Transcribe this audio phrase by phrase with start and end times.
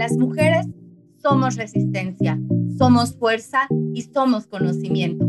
[0.00, 0.66] Las mujeres
[1.22, 2.40] somos resistencia,
[2.78, 5.28] somos fuerza y somos conocimiento.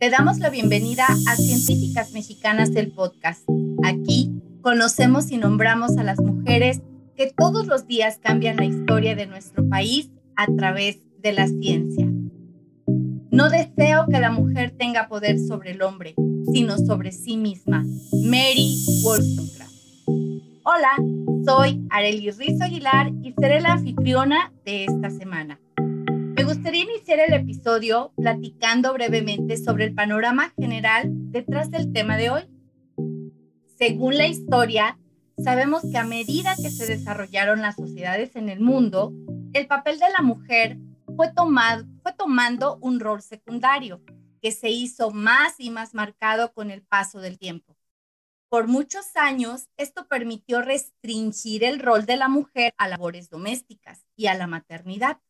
[0.00, 3.42] Te damos la bienvenida a Científicas Mexicanas del podcast.
[3.84, 4.32] Aquí
[4.62, 6.80] conocemos y nombramos a las mujeres
[7.16, 12.10] que todos los días cambian la historia de nuestro país a través de la ciencia.
[13.30, 16.14] No deseo que la mujer tenga poder sobre el hombre,
[16.50, 17.84] sino sobre sí misma.
[18.24, 19.57] Mary Wollstonecraft.
[20.70, 20.96] Hola,
[21.46, 25.58] soy Arely Rizo Aguilar y seré la anfitriona de esta semana.
[25.80, 32.28] Me gustaría iniciar el episodio platicando brevemente sobre el panorama general detrás del tema de
[32.28, 32.42] hoy.
[33.78, 34.98] Según la historia,
[35.42, 39.14] sabemos que a medida que se desarrollaron las sociedades en el mundo,
[39.54, 40.76] el papel de la mujer
[41.16, 44.02] fue, tomado, fue tomando un rol secundario
[44.42, 47.77] que se hizo más y más marcado con el paso del tiempo.
[48.48, 54.26] Por muchos años, esto permitió restringir el rol de la mujer a labores domésticas y
[54.26, 55.20] a la maternidad.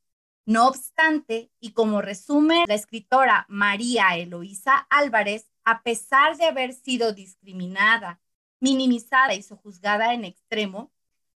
[0.46, 7.12] No obstante, y como resume la escritora María Eloísa Álvarez, a pesar de haber sido
[7.12, 8.20] discriminada,
[8.60, 10.92] minimizada y sojuzgada en extremo,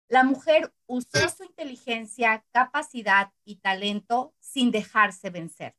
[0.08, 5.76] la mujer usó su inteligencia, capacidad y talento sin dejarse vencer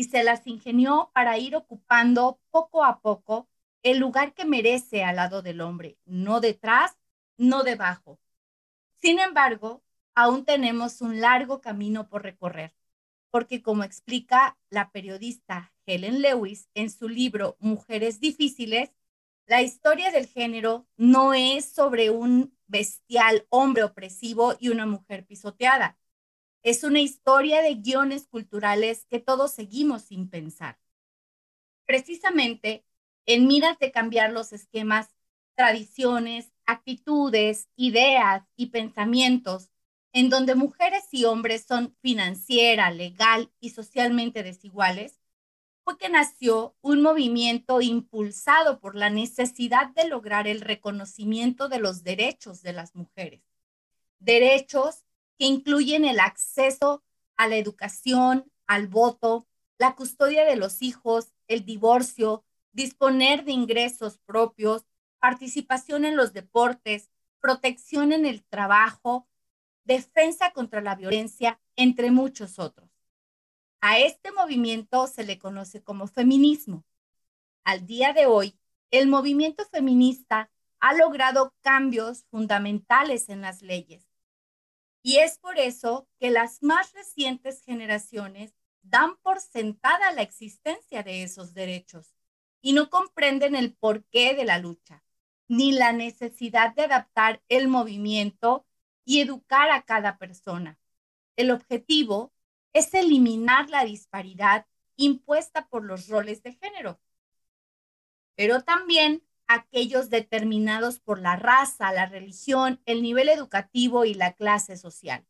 [0.00, 3.49] y se las ingenió para ir ocupando poco a poco
[3.82, 6.96] el lugar que merece al lado del hombre, no detrás,
[7.36, 8.20] no debajo.
[9.00, 9.82] Sin embargo,
[10.14, 12.74] aún tenemos un largo camino por recorrer,
[13.30, 18.90] porque como explica la periodista Helen Lewis en su libro Mujeres Difíciles,
[19.46, 25.98] la historia del género no es sobre un bestial hombre opresivo y una mujer pisoteada.
[26.62, 30.78] Es una historia de guiones culturales que todos seguimos sin pensar.
[31.86, 32.84] Precisamente,
[33.26, 35.08] en miras de cambiar los esquemas,
[35.54, 39.70] tradiciones, actitudes, ideas y pensamientos
[40.12, 45.20] en donde mujeres y hombres son financiera, legal y socialmente desiguales,
[45.84, 52.02] fue que nació un movimiento impulsado por la necesidad de lograr el reconocimiento de los
[52.02, 53.42] derechos de las mujeres.
[54.18, 55.04] Derechos
[55.38, 57.02] que incluyen el acceso
[57.36, 59.46] a la educación, al voto,
[59.78, 64.86] la custodia de los hijos, el divorcio, disponer de ingresos propios,
[65.18, 67.10] participación en los deportes,
[67.40, 69.28] protección en el trabajo,
[69.84, 72.90] defensa contra la violencia, entre muchos otros.
[73.80, 76.84] A este movimiento se le conoce como feminismo.
[77.64, 78.58] Al día de hoy,
[78.90, 84.06] el movimiento feminista ha logrado cambios fundamentales en las leyes.
[85.02, 91.22] Y es por eso que las más recientes generaciones dan por sentada la existencia de
[91.22, 92.14] esos derechos
[92.60, 95.02] y no comprenden el porqué de la lucha,
[95.48, 98.66] ni la necesidad de adaptar el movimiento
[99.04, 100.78] y educar a cada persona.
[101.36, 102.32] El objetivo
[102.72, 104.66] es eliminar la disparidad
[104.96, 107.00] impuesta por los roles de género,
[108.34, 114.76] pero también aquellos determinados por la raza, la religión, el nivel educativo y la clase
[114.76, 115.26] social.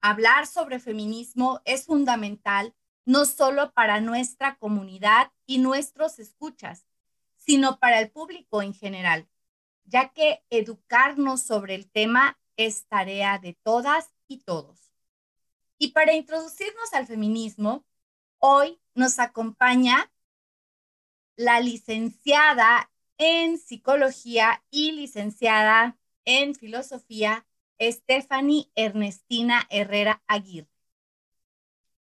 [0.00, 6.86] Hablar sobre feminismo es fundamental no solo para nuestra comunidad y nuestros escuchas,
[7.36, 9.28] sino para el público en general,
[9.84, 14.92] ya que educarnos sobre el tema es tarea de todas y todos.
[15.78, 17.84] Y para introducirnos al feminismo,
[18.38, 20.10] hoy nos acompaña
[21.36, 27.46] la licenciada en psicología y licenciada en filosofía,
[27.80, 30.73] Stephanie Ernestina Herrera Aguirre.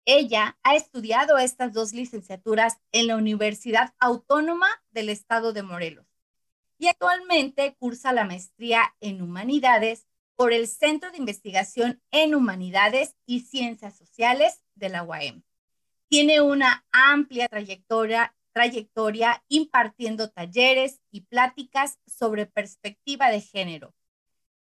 [0.07, 6.07] Ella ha estudiado estas dos licenciaturas en la Universidad Autónoma del Estado de Morelos
[6.79, 10.07] y actualmente cursa la maestría en Humanidades
[10.37, 15.43] por el Centro de Investigación en Humanidades y Ciencias Sociales de la UAM.
[16.09, 23.95] Tiene una amplia trayectoria, trayectoria impartiendo talleres y pláticas sobre perspectiva de género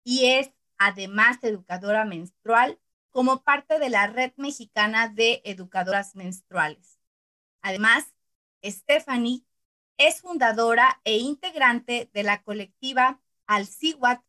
[0.06, 2.80] y es además educadora menstrual
[3.12, 7.00] como parte de la Red Mexicana de Educadoras Menstruales.
[7.62, 8.14] Además,
[8.64, 9.44] Stephanie
[9.98, 14.22] es fundadora e integrante de la colectiva Alcihuat,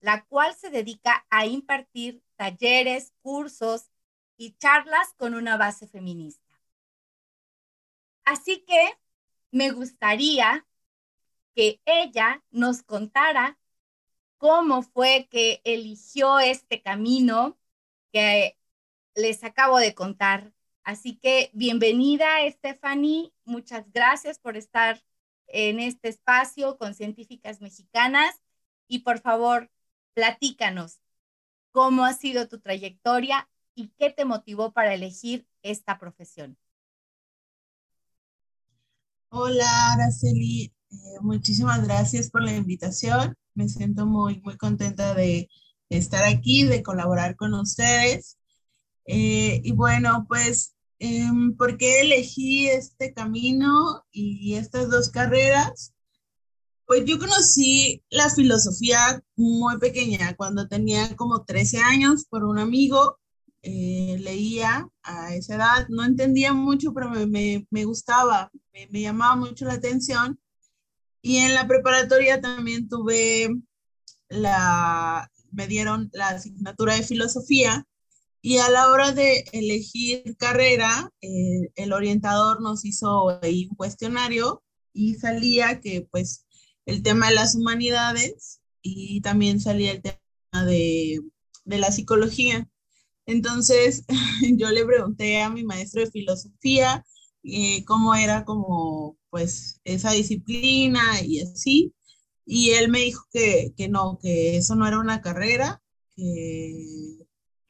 [0.00, 3.90] la cual se dedica a impartir talleres, cursos
[4.36, 6.44] y charlas con una base feminista.
[8.24, 8.98] Así que
[9.50, 10.66] me gustaría
[11.54, 13.58] que ella nos contara
[14.36, 17.56] cómo fue que eligió este camino
[18.12, 18.56] que
[19.14, 20.52] les acabo de contar.
[20.82, 23.32] Así que bienvenida, Stephanie.
[23.44, 25.02] Muchas gracias por estar
[25.48, 28.36] en este espacio con científicas mexicanas.
[28.88, 29.70] Y por favor,
[30.14, 31.00] platícanos,
[31.72, 36.56] cómo ha sido tu trayectoria y qué te motivó para elegir esta profesión.
[39.28, 40.72] Hola, Araceli.
[40.90, 43.34] Eh, muchísimas gracias por la invitación.
[43.54, 45.48] Me siento muy, muy contenta de
[45.90, 48.38] estar aquí, de colaborar con ustedes.
[49.06, 55.92] Eh, y bueno, pues, em, ¿por qué elegí este camino y estas dos carreras?
[56.86, 63.18] Pues yo conocí la filosofía muy pequeña, cuando tenía como 13 años por un amigo
[63.62, 69.34] eh, leía a esa edad, no entendía mucho, pero me, me, gustaba, me, me, llamaba
[69.34, 70.38] mucho la atención.
[71.20, 73.48] Y en la preparatoria también tuve
[74.28, 77.86] la, me dieron la asignatura de filosofía
[78.42, 84.62] y a la hora de elegir carrera, eh, el orientador nos hizo un cuestionario
[84.92, 86.46] y salía que pues
[86.86, 91.20] el tema de las humanidades y también salía el tema de,
[91.64, 92.68] de la psicología.
[93.26, 94.04] Entonces,
[94.56, 97.04] yo le pregunté a mi maestro de filosofía
[97.42, 101.92] eh, cómo era como, pues, esa disciplina y así.
[102.46, 105.82] Y él me dijo que, que no, que eso no era una carrera,
[106.14, 107.18] que,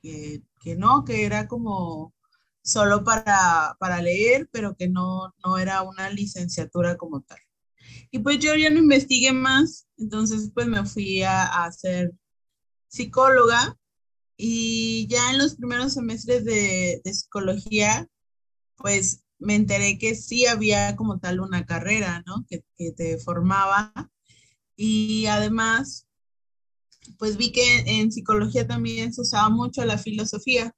[0.02, 2.14] que, que, no, que era como
[2.62, 7.38] solo para, para leer, pero que no, no era una licenciatura como tal.
[8.11, 12.12] Y pues yo ya no investigué más, entonces pues me fui a, a ser
[12.88, 13.78] psicóloga
[14.37, 18.08] y ya en los primeros semestres de, psicología,
[18.76, 22.44] pues me enteré que sí había como tal una carrera, ¿no?
[22.49, 23.93] Que, que, te formaba.
[24.76, 26.06] Y además,
[27.19, 30.75] pues vi que en psicología también se usaba mucho la filosofía.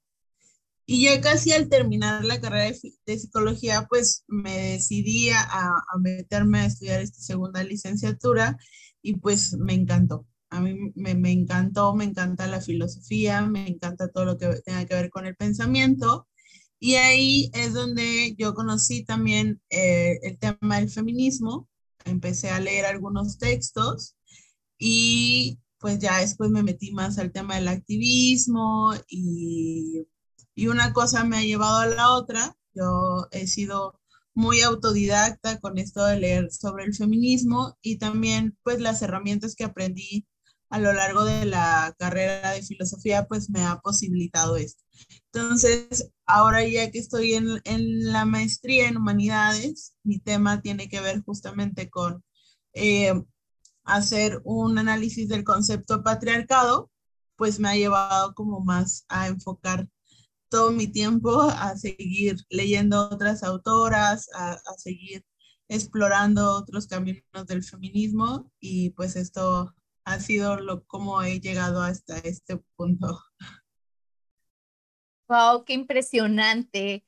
[0.87, 2.75] Y ya casi al terminar la carrera
[3.07, 8.57] de, psicología, pues me decidí a, meterme a estudiar esta segunda licenciatura
[9.03, 10.27] y pues me encantó.
[10.51, 14.87] A mí me, me, encantó, me encanta la filosofía, me encanta todo lo que tenga
[14.87, 16.27] que ver con el pensamiento.
[16.81, 21.68] Y ahí es donde yo conocí también eh, el tema del feminismo.
[22.05, 24.17] Empecé a leer algunos textos
[24.79, 30.07] y pues ya después me metí más al tema del activismo y,
[30.55, 32.57] y una cosa me ha llevado a la otra.
[32.75, 34.01] Yo he sido
[34.35, 39.65] muy autodidacta con esto de leer sobre el feminismo y también pues las herramientas que
[39.65, 40.27] aprendí
[40.71, 44.83] a lo largo de la carrera de filosofía, pues me ha posibilitado esto.
[45.33, 51.01] Entonces, ahora ya que estoy en, en la maestría en humanidades, mi tema tiene que
[51.01, 52.25] ver justamente con
[52.75, 53.15] eh,
[53.85, 56.91] hacer un análisis del concepto patriarcado,
[57.37, 59.89] pues me ha llevado como más a enfocar
[60.51, 65.25] todo mi tiempo a seguir leyendo otras autoras, a, a seguir
[65.69, 69.75] explorando otros caminos del feminismo y pues esto
[70.09, 73.21] ha sido lo como he llegado hasta este punto.
[75.29, 77.05] Wow, qué impresionante.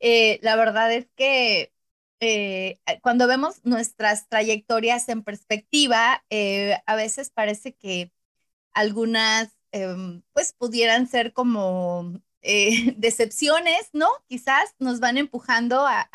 [0.00, 1.72] Eh, la verdad es que
[2.20, 8.12] eh, cuando vemos nuestras trayectorias en perspectiva, eh, a veces parece que
[8.74, 12.20] algunas em, pues pudieran ser como
[12.96, 14.08] decepciones, ¿no?
[14.28, 16.08] Quizás nos van empujando a,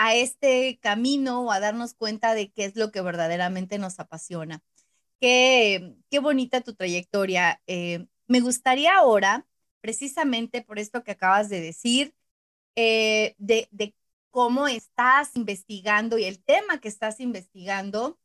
[0.00, 4.62] a este camino o a darnos cuenta de qué es lo que verdaderamente nos apasiona.
[5.20, 7.60] Qué, qué bonita tu trayectoria.
[7.66, 9.46] Eh, me gustaría ahora,
[9.80, 12.14] precisamente por esto que acabas de decir,
[12.76, 13.68] eh, de,
[14.30, 18.18] cómo estás investigando y el tema que estás investigando,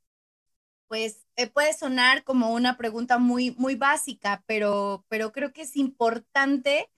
[0.87, 5.77] pues eh, puede sonar como una pregunta muy, muy básica, pero, pero creo que es
[5.77, 6.91] importante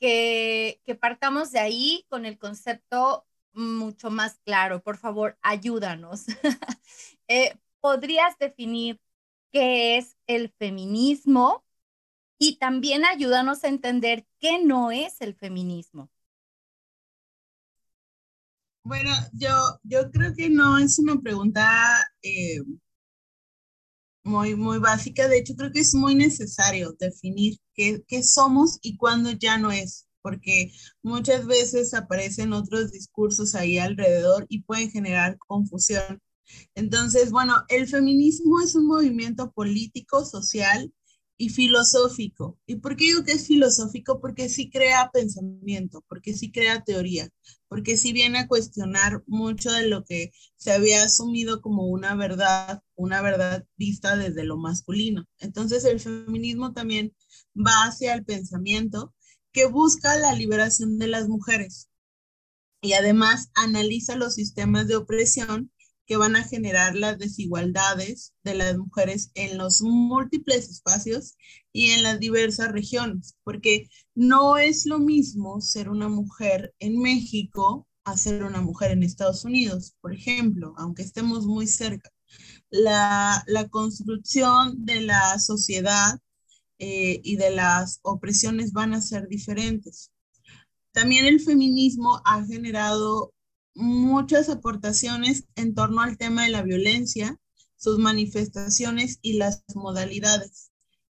[0.00, 4.82] que, que partamos de ahí con el concepto mucho más claro.
[4.82, 6.26] Por favor, ayúdanos.
[7.80, 9.00] ¿Podrías definir
[9.52, 11.64] qué es el feminismo
[12.38, 16.10] y también ayúdanos a entender qué no es el feminismo.
[18.82, 19.50] Bueno, yo,
[19.84, 22.58] yo creo que no es una pregunta eh,
[24.24, 25.28] muy, muy básica.
[25.28, 29.70] De hecho, creo que es muy necesario definir qué, qué somos y cuándo ya no
[29.72, 36.20] es, porque muchas veces aparecen otros discursos ahí alrededor y pueden generar confusión.
[36.74, 40.92] Entonces, bueno, el feminismo es un movimiento político, social
[41.36, 42.58] y filosófico.
[42.66, 44.20] ¿Y por qué digo que es filosófico?
[44.20, 47.30] Porque sí crea pensamiento, porque sí crea teoría,
[47.68, 52.82] porque sí viene a cuestionar mucho de lo que se había asumido como una verdad,
[52.96, 55.26] una verdad vista desde lo masculino.
[55.38, 57.14] Entonces, el feminismo también
[57.56, 59.14] va hacia el pensamiento
[59.52, 61.88] que busca la liberación de las mujeres
[62.80, 65.72] y además analiza los sistemas de opresión
[66.08, 71.36] que van a generar las desigualdades de las mujeres en los múltiples espacios
[71.70, 77.86] y en las diversas regiones, porque no es lo mismo ser una mujer en México
[78.04, 82.10] a ser una mujer en Estados Unidos, por ejemplo, aunque estemos muy cerca.
[82.70, 86.18] La, construcción de la sociedad
[86.78, 90.10] eh, y de las opresiones van a ser diferentes.
[90.92, 93.34] También el feminismo ha generado
[93.78, 97.38] muchas aportaciones en torno al tema de la violencia,
[97.76, 100.70] sus manifestaciones y las modalidades.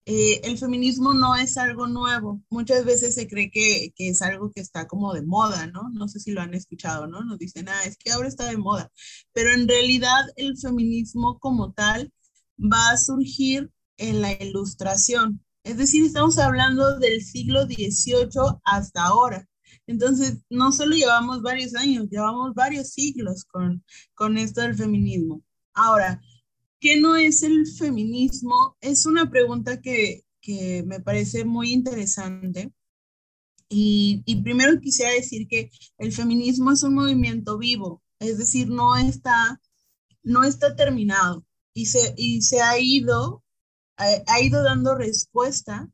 [0.05, 2.43] Eh, el feminismo no es algo nuevo.
[2.51, 5.91] Muchas veces se cree que, que, es algo que está como de moda, ¿no?
[5.93, 7.23] No sé si lo han escuchado, ¿no?
[7.23, 8.91] Nos dicen, ah, es que ahora está de moda.
[9.33, 12.13] Pero en realidad el feminismo como tal
[12.59, 15.45] va a surgir en la ilustración.
[15.65, 19.49] Es decir, estamos hablando del siglo XVIII hasta ahora.
[19.87, 23.85] Entonces, no solo llevamos varios años, llevamos varios siglos con,
[24.15, 25.43] con esto del feminismo.
[25.75, 26.21] Ahora,
[26.81, 28.77] ¿qué no es el feminismo?
[28.81, 32.73] Es una pregunta que, que me parece muy interesante.
[33.69, 38.97] Y, y, primero quisiera decir que el feminismo es un movimiento vivo, es decir, no
[38.97, 39.61] está,
[40.23, 43.43] no está terminado y se, y se ha ido,
[43.97, 45.89] ha ido dando respuesta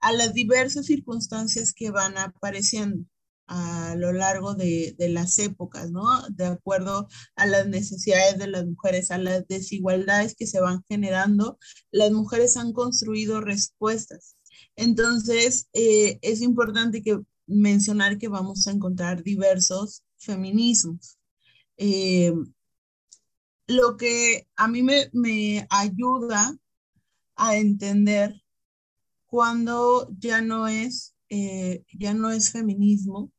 [0.00, 3.04] a las diversas circunstancias que van apareciendo
[3.48, 6.04] a lo largo de, las épocas, ¿no?
[6.30, 11.58] De acuerdo a las necesidades de las mujeres, a las desigualdades que se van generando,
[11.90, 14.36] las mujeres han construido respuestas.
[14.74, 21.18] Entonces, eh, es importante que mencionar que vamos a encontrar diversos feminismos.
[21.76, 22.32] Eh,
[23.68, 26.56] lo que a mí me, me ayuda
[27.36, 28.42] a entender
[29.36, 33.30] cuando ya no es, eh, ya no es feminismo,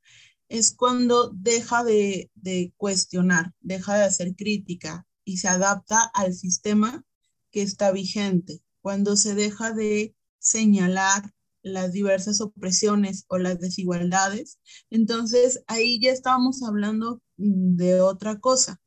[0.48, 7.04] es cuando deja de, de cuestionar, deja de hacer crítica y se adapta al sistema
[7.50, 14.60] que está vigente, cuando se deja de señalar las diversas opresiones o las desigualdades,
[14.92, 18.80] entonces ahí ya estamos hablando de otra cosa.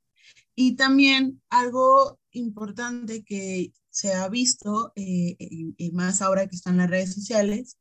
[0.55, 6.91] Y también algo importante que se ha visto, eh, y, más ahora que están las
[6.91, 7.79] redes sociales,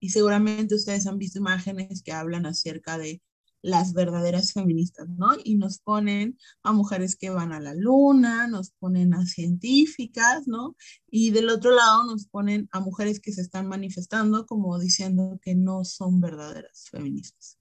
[0.00, 3.22] y seguramente ustedes han visto imágenes que hablan acerca de
[3.62, 5.28] las verdaderas feministas, ¿no?
[5.44, 10.76] Y nos ponen a mujeres que van a la luna, nos ponen a científicas, ¿no?
[11.08, 15.54] Y del otro lado nos ponen a mujeres que se están manifestando como diciendo que
[15.54, 17.58] no son verdaderas feministas.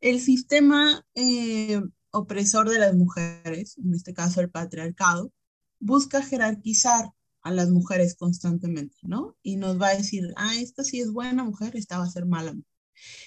[0.00, 5.32] El sistema eh, opresor de las mujeres, en este caso el patriarcado,
[5.80, 9.36] busca jerarquizar a las mujeres constantemente, ¿no?
[9.42, 12.26] Y nos va a decir, ah, esta sí es buena mujer, esta va a ser
[12.26, 12.54] mala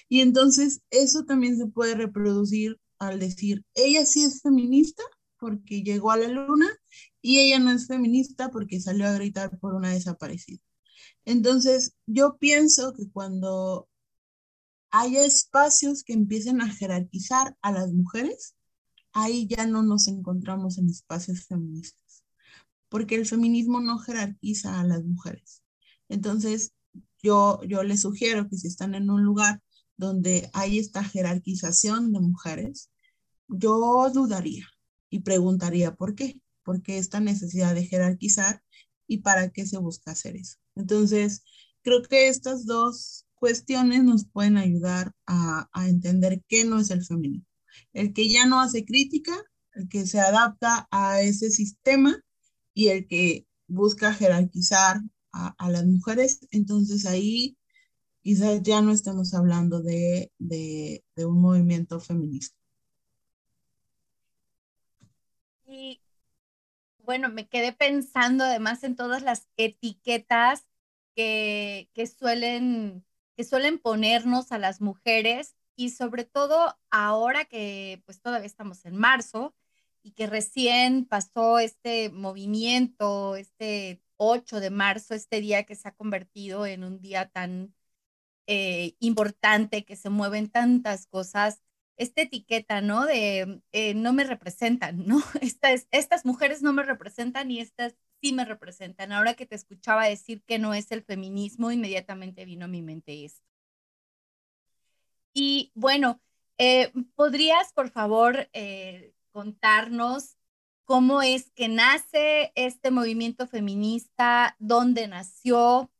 [0.08, 5.02] Y entonces eso también se puede reproducir al decir, ella sí es feminista
[5.38, 6.68] porque llegó a la luna
[7.20, 10.60] y ella no es feminista porque salió a gritar por una desaparecida.
[11.24, 13.88] Entonces, yo pienso que cuando
[14.90, 18.54] haya espacios que empiecen a jerarquizar a las mujeres,
[19.12, 22.02] ahí ya no nos encontramos en espacios feministas
[22.92, 25.62] porque el feminismo no jerarquiza a las mujeres.
[26.10, 26.74] Entonces,
[27.22, 29.62] yo, yo les sugiero que si están en un lugar
[29.96, 32.90] donde hay esta jerarquización de mujeres,
[33.48, 34.68] yo dudaría
[35.08, 38.62] y preguntaría por qué, por qué esta necesidad de jerarquizar
[39.06, 40.58] y para qué se busca hacer eso.
[40.74, 41.44] Entonces,
[41.80, 47.06] creo que estas dos cuestiones nos pueden ayudar a, a entender qué no es el
[47.06, 47.48] feminismo.
[47.94, 49.32] El que ya no hace crítica,
[49.72, 52.22] el que se adapta a ese sistema
[52.74, 55.00] y el que busca jerarquizar
[55.32, 57.56] a, las mujeres, entonces ahí
[58.20, 62.56] quizás ya no estemos hablando de, de, un movimiento feminista.
[65.64, 66.02] Y
[66.98, 70.66] bueno, me quedé pensando además en todas las etiquetas
[71.16, 73.04] que, que, suelen,
[73.36, 78.96] que suelen ponernos a las mujeres y sobre todo ahora que pues todavía estamos en
[78.96, 79.54] marzo,
[80.02, 85.94] y que recién pasó este movimiento, este 8 de marzo, este día que se ha
[85.94, 87.74] convertido en un día tan
[88.46, 91.62] eh, importante, que se mueven tantas cosas,
[91.96, 93.06] esta etiqueta, ¿no?
[93.06, 95.22] De eh, no me representan, ¿no?
[95.40, 99.12] Estas, estas mujeres no me representan y estas sí me representan.
[99.12, 103.24] Ahora que te escuchaba decir que no es el feminismo, inmediatamente vino a mi mente
[103.24, 103.42] esto.
[105.34, 106.20] Y bueno,
[106.58, 108.48] eh, ¿podrías, por favor,
[109.32, 110.36] contarnos
[110.84, 115.90] cómo es que nace este movimiento feminista, dónde nació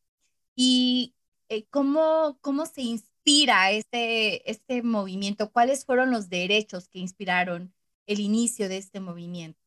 [0.55, 1.15] y
[1.49, 7.75] eh, cómo, cómo se inspira este, este movimiento, cuáles fueron los derechos que inspiraron
[8.07, 9.61] el inicio de este movimiento.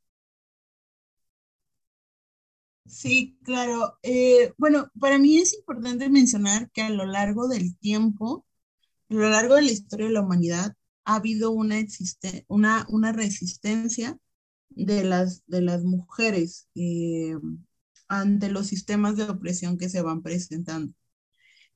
[2.85, 3.97] Sí, claro.
[4.03, 8.45] Eh, bueno, para mí es importante mencionar que a lo largo del tiempo,
[9.09, 11.77] a lo largo de la historia de la humanidad, ha habido una,
[13.13, 14.17] resistencia
[14.69, 15.43] de las,
[15.83, 17.35] mujeres eh,
[18.07, 20.93] ante los sistemas de opresión que se van presentando.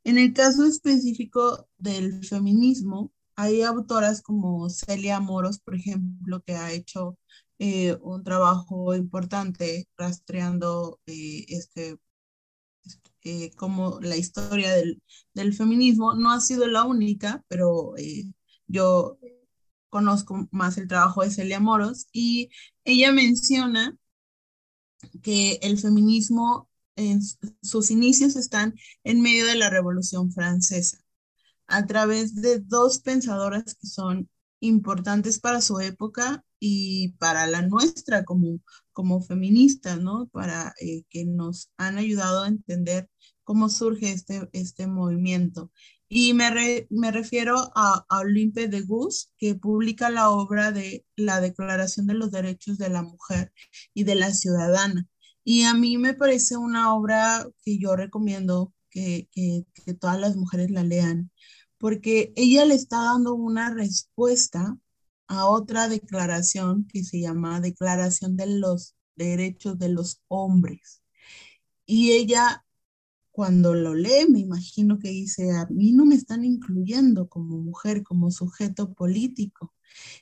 [0.03, 6.71] En el caso específico del feminismo, hay autoras como Celia Moros, por ejemplo, que ha
[6.73, 7.17] hecho
[7.59, 11.97] eh, un trabajo importante rastreando eh, este,
[13.23, 16.15] eh, como la historia del, feminismo.
[16.15, 17.93] No ha sido la única, pero
[18.69, 19.17] yo
[19.89, 22.49] conozco más el trabajo de Celia Moros y
[22.85, 23.97] ella menciona
[25.21, 27.21] que el feminismo en
[27.61, 30.99] sus inicios están en medio de la Revolución Francesa,
[31.67, 38.25] a través de dos pensadoras que son importantes para su época y para la nuestra
[38.25, 38.59] como,
[38.91, 40.27] como feministas, ¿no?
[40.27, 43.09] Para eh, que nos han ayudado a entender
[43.43, 45.71] cómo surge este, este movimiento.
[46.09, 51.39] Y me, me refiero a, a Olympe de Gus, que publica la obra de la
[51.39, 53.53] Declaración de los Derechos de la Mujer
[53.93, 55.07] y de la Ciudadana.
[55.43, 60.71] Y a mí me parece una obra que yo recomiendo que, que todas las mujeres
[60.71, 61.31] la lean,
[61.77, 64.77] porque ella le está dando una respuesta
[65.27, 71.03] a otra declaración que se llama Declaración de los Derechos de los Hombres.
[71.85, 72.65] Y ella,
[73.39, 78.03] cuando lo lee, me imagino que dice, a mí no me están incluyendo como mujer,
[78.03, 79.73] como sujeto político.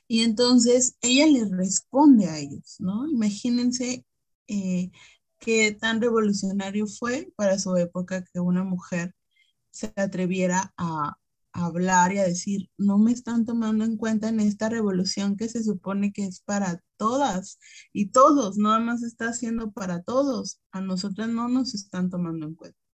[0.06, 3.08] Y entonces ella le responde a ellos, ¿no?
[3.08, 4.06] Imagínense
[4.46, 4.92] eh,
[5.40, 9.16] qué tan revolucionario fue para su época que una mujer
[9.70, 11.16] se atreviera a
[11.52, 15.64] hablar y a decir, no me están tomando en cuenta en esta revolución que se
[15.64, 17.58] supone que es para todas
[17.92, 22.54] y todos, nada más está haciendo para todos, a nosotras no nos están tomando en
[22.54, 22.87] cuenta.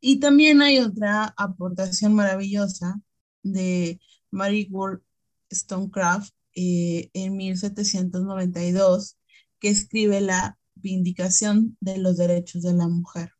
[0.00, 3.00] Y también hay otra aportación maravillosa
[3.42, 4.00] de
[4.30, 9.18] Mary Wollstonecraft eh, en 1792,
[9.60, 13.32] que escribe la Vindicación de los Derechos de la Mujer.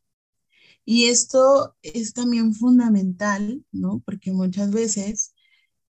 [0.85, 4.01] Y esto es también fundamental, ¿no?
[4.05, 5.33] Porque muchas veces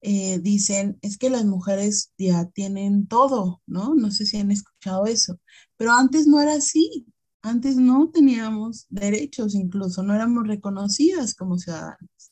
[0.01, 3.95] eh, dicen, es que las mujeres ya tienen todo, ¿no?
[3.95, 5.39] No sé si han escuchado eso,
[5.77, 7.07] pero antes no era así.
[7.45, 12.31] Antes no teníamos derechos, incluso no éramos reconocidas como ciudadanas.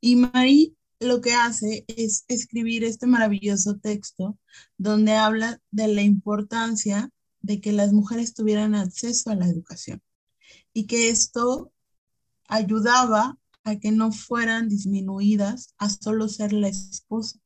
[0.00, 4.38] Y Marie lo que hace es escribir este maravilloso texto
[4.78, 7.10] donde habla de la importancia
[7.42, 10.00] de que las mujeres tuvieran acceso a la educación
[10.72, 11.70] y que esto
[12.48, 17.38] ayudaba a que no fueran disminuidas a solo ser la esposa,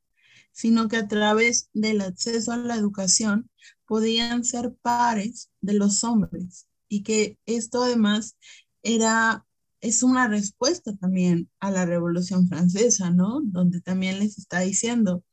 [0.52, 3.50] sino que a través del acceso a la educación
[3.84, 8.36] podían ser pares de los hombres y que esto además
[8.82, 9.46] era
[9.80, 13.40] es una respuesta también a la Revolución Francesa, ¿no?
[13.42, 15.24] Donde también les está diciendo,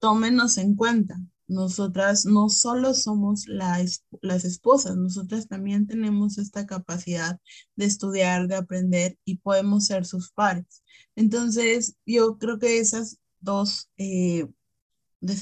[0.00, 1.16] tómenos en cuenta,
[1.48, 7.40] nosotras no solo somos las esposas, nosotras también tenemos esta capacidad
[7.74, 10.84] de estudiar, de aprender y podemos ser sus pares.
[11.16, 14.46] Entonces, yo creo que esas dos, eh,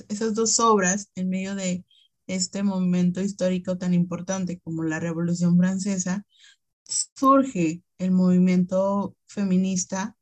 [0.09, 1.85] esas dos obras en medio de
[2.29, 6.25] este momento histórico tan importante como la Revolución Francesa,
[6.85, 10.17] surge el movimiento feminista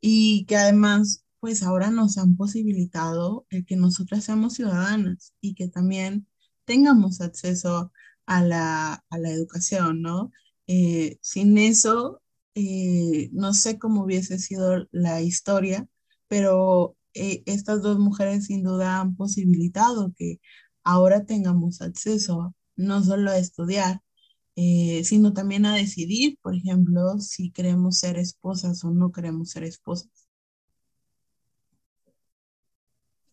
[0.00, 5.68] y que además pues ahora nos han posibilitado el que nosotras seamos ciudadanas y que
[5.68, 6.28] también
[6.64, 7.92] tengamos acceso
[8.26, 10.30] a la, educación, ¿no?
[10.68, 12.22] Eh, sin eso,
[12.54, 15.88] eh, no sé cómo hubiese sido la historia,
[16.28, 20.40] pero eh, estas dos mujeres sin duda han posibilitado que
[20.84, 24.00] ahora tengamos acceso no solo a estudiar,
[24.54, 30.22] sino también a decidir, por ejemplo, si queremos ser esposas o no queremos ser esposas.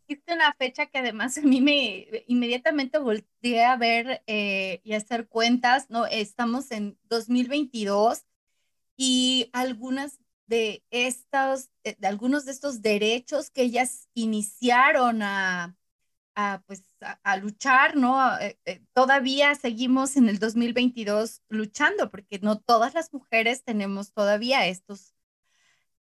[0.10, 4.98] dijiste una fecha que además a mí me inmediatamente volteé a ver eh, y a
[4.98, 6.08] hacer cuentas, ¿no?
[6.08, 8.24] Estamos en 2022
[8.98, 15.78] y algunas de estos, eh, de algunos de estos derechos que ellas iniciaron a,
[16.36, 16.84] a pues,
[17.24, 18.18] a, luchar, ¿no?
[18.40, 18.58] Eh,
[18.94, 25.16] todavía seguimos en el 2022 luchando porque no todas las mujeres tenemos todavía estos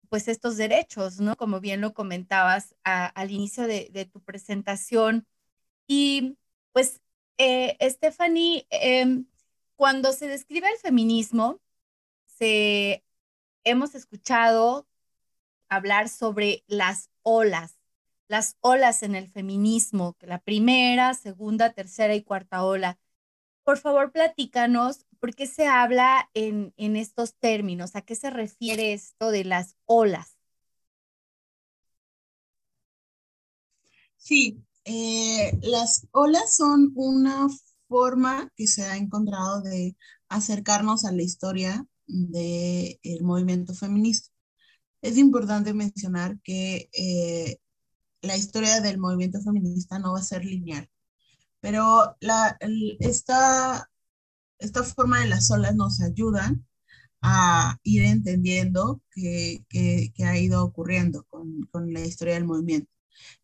[0.08, 1.37] pues estos derechos, ¿no?
[1.37, 5.26] Como bien lo comentabas al inicio de, tu presentación.
[5.88, 6.38] Y
[6.72, 7.02] pues,
[7.38, 9.26] eh, Stephanie, em,
[9.76, 11.60] cuando se describe el feminismo,
[12.26, 13.04] se,
[13.64, 14.87] hemos escuchado
[15.68, 17.76] hablar sobre las olas,
[18.28, 22.98] las olas en el feminismo, la primera, segunda, tercera y cuarta ola.
[23.64, 27.96] Por favor, platícanos ¿Por qué se habla en, en estos términos?
[27.96, 30.37] ¿A qué se refiere esto de las olas?
[34.16, 37.48] Sí, eh, las olas son una
[37.88, 39.96] forma que se ha encontrado de
[40.28, 44.30] acercarnos a la historia del movimiento feminista.
[45.02, 47.58] Es importante mencionar que eh,
[48.24, 50.88] la historia del movimiento feminista no va a ser lineal,
[51.60, 52.16] pero
[53.00, 53.90] esta,
[54.58, 56.66] esta forma de las olas nos ayudan
[57.22, 59.64] a ir entendiendo qué,
[60.24, 62.90] ha ido ocurriendo con, con la historia del movimiento.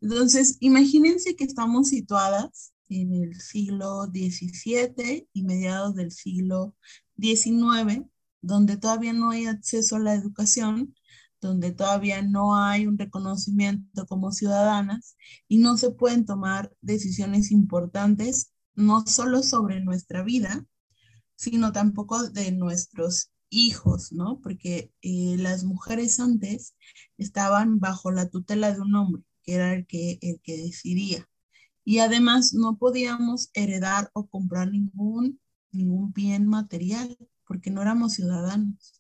[0.01, 6.75] Entonces, imagínense que estamos situadas en el siglo XVII y mediados del siglo
[7.19, 8.05] XIX,
[8.43, 10.95] donde todavía no hay acceso a la educación,
[11.40, 15.16] donde todavía no hay un reconocimiento como ciudadanas
[15.48, 20.66] y no se pueden tomar decisiones importantes, no solo sobre nuestra vida,
[21.37, 24.40] sino tampoco de nuestros hijos, ¿no?
[24.40, 26.74] Porque eh, las mujeres antes
[27.18, 31.29] estaban bajo la tutela de un hombre, que era el que, el que decidía.
[31.85, 35.40] Y además no podíamos heredar o comprar ningún,
[35.72, 39.00] ningún bien material, porque no éramos ciudadanos.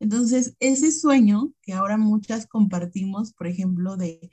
[0.00, 4.30] Entonces, ese sueño que ahora muchas compartimos, por ejemplo, de,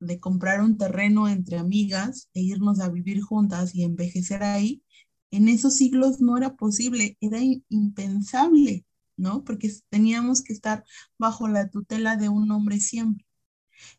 [0.00, 4.82] de comprar un terreno entre amigas e irnos a vivir juntas y envejecer ahí,
[5.30, 9.44] en esos siglos no era posible, era impensable, ¿no?
[9.44, 10.84] Porque teníamos que estar
[11.18, 13.26] bajo la tutela de un hombre siempre.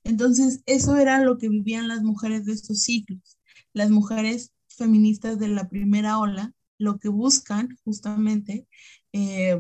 [0.04, 3.38] Entonces, eso era lo que vivían las mujeres de estos siglos.
[3.74, 8.68] Las mujeres feministas de la primera ola, lo que buscan justamente
[9.14, 9.60] eh,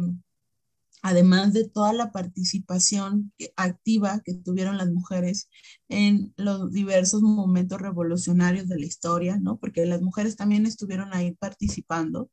[1.02, 5.50] además de toda la participación activa que tuvieron las mujeres
[5.88, 9.58] en los diversos momentos revolucionarios de la historia, ¿no?
[9.58, 12.30] Porque las mujeres también estuvieron ahí participando.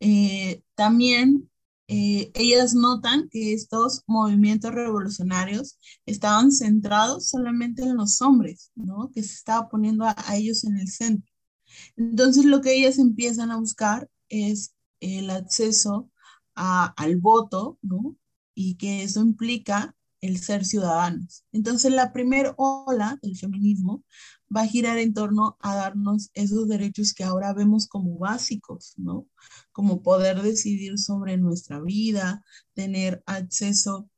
[0.00, 1.50] Eh, también
[1.88, 9.10] eh, ellas notan que estos movimientos revolucionarios estaban centrados solamente en los hombres, ¿no?
[9.12, 11.30] Que se estaba poniendo a, a ellos en el centro.
[11.96, 16.10] Entonces lo que ellas empiezan a buscar es el acceso
[16.54, 18.16] al voto, ¿no?
[18.54, 21.44] Y que eso implica el ser ciudadanos.
[21.52, 24.04] Entonces, la primera ola del feminismo
[24.54, 29.26] va a girar en torno a darnos esos derechos que ahora vemos como básicos, ¿no?
[29.72, 34.08] Como poder decidir sobre nuestra vida, tener acceso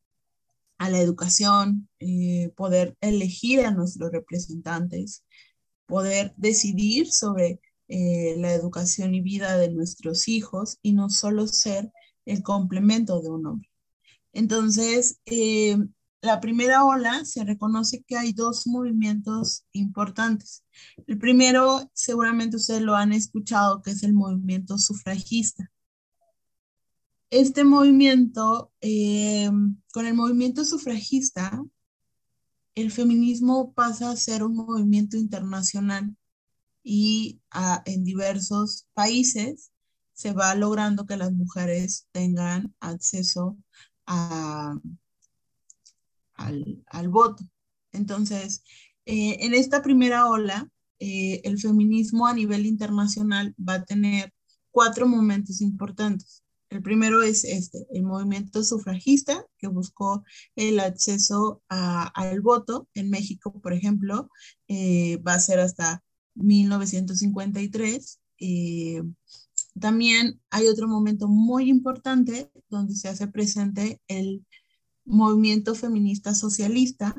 [0.79, 5.25] a la educación, eh, poder elegir a nuestros representantes,
[5.87, 11.91] poder decidir sobre eh, la educación y vida de nuestros hijos y no solo ser
[12.25, 13.71] el complemento de un hombre.
[14.33, 15.77] Entonces, eh,
[16.21, 20.65] la primera ola se reconoce que hay dos movimientos importantes.
[21.07, 25.71] El primero, seguramente ustedes lo han escuchado, que es el movimiento sufragista.
[27.31, 29.51] Este movimiento, eh,
[29.93, 31.63] con el movimiento sufragista,
[32.75, 36.17] el feminismo pasa a ser un movimiento internacional
[36.83, 37.41] y
[37.87, 39.73] en diversos países
[40.15, 43.59] se va logrando que las mujeres tengan acceso
[44.07, 44.75] a,
[46.37, 47.45] al, voto.
[47.93, 48.65] Entonces,
[49.07, 54.33] eh, en esta primera ola, eh, el feminismo a nivel internacional va a tener
[54.71, 56.43] cuatro momentos importantes.
[56.71, 60.25] El primero es este, el movimiento sufragista que buscó
[60.57, 62.89] el acceso al voto.
[62.95, 64.29] En México, por ejemplo,
[64.69, 66.03] eh, va a ser hasta
[66.35, 68.21] 1953.
[69.79, 74.47] También hay otro momento muy importante donde se hace presente el
[75.05, 77.15] movimiento feminista socialista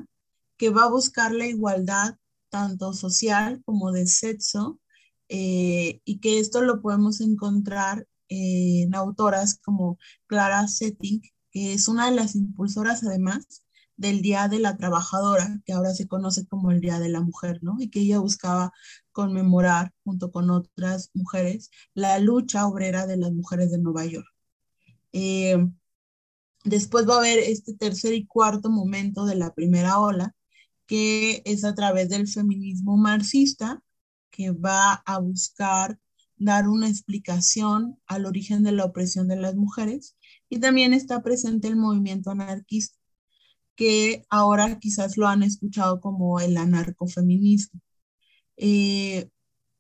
[0.58, 2.16] que va a buscar la igualdad
[2.50, 4.80] tanto social como de sexo
[5.28, 12.10] eh, y que esto lo podemos encontrar en autoras como Clara Setting, que es una
[12.10, 13.65] de las impulsoras además
[13.98, 17.60] del Día de la Trabajadora, que ahora se conoce como el Día de la Mujer,
[17.64, 17.78] ¿no?
[17.80, 18.74] Y que ella buscaba
[19.12, 24.28] conmemorar, junto con otras mujeres, la lucha obrera de las mujeres de Nueva York.
[25.14, 25.58] Eh,
[26.66, 30.36] después va a haber este tercer y cuarto momento de la primera ola,
[30.88, 33.82] que es a través del feminismo marxista,
[34.30, 36.00] que va a buscar
[36.38, 40.18] dar una explicación al origen de la opresión de las mujeres,
[40.50, 42.98] y también está presente el movimiento anarquista
[43.76, 47.82] que ahora quizás lo han escuchado como el anarcofeminismo.
[48.58, 49.30] Eh,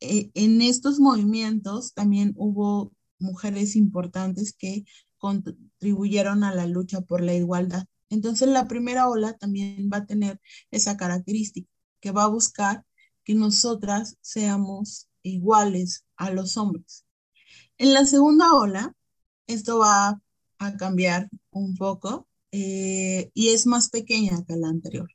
[0.02, 4.86] eh, en estos movimientos también hubo mujeres importantes que
[5.18, 7.86] contribuyeron a la lucha por la igualdad.
[8.10, 10.40] Entonces la primera ola también va a tener
[10.72, 11.70] esa característica,
[12.02, 12.86] que va a buscar
[13.24, 17.06] que nosotras seamos iguales a los hombres.
[17.78, 18.94] En la segunda ola
[19.48, 20.22] esto va
[20.60, 25.10] a cambiar un poco eh, y es más pequeña que la anterior.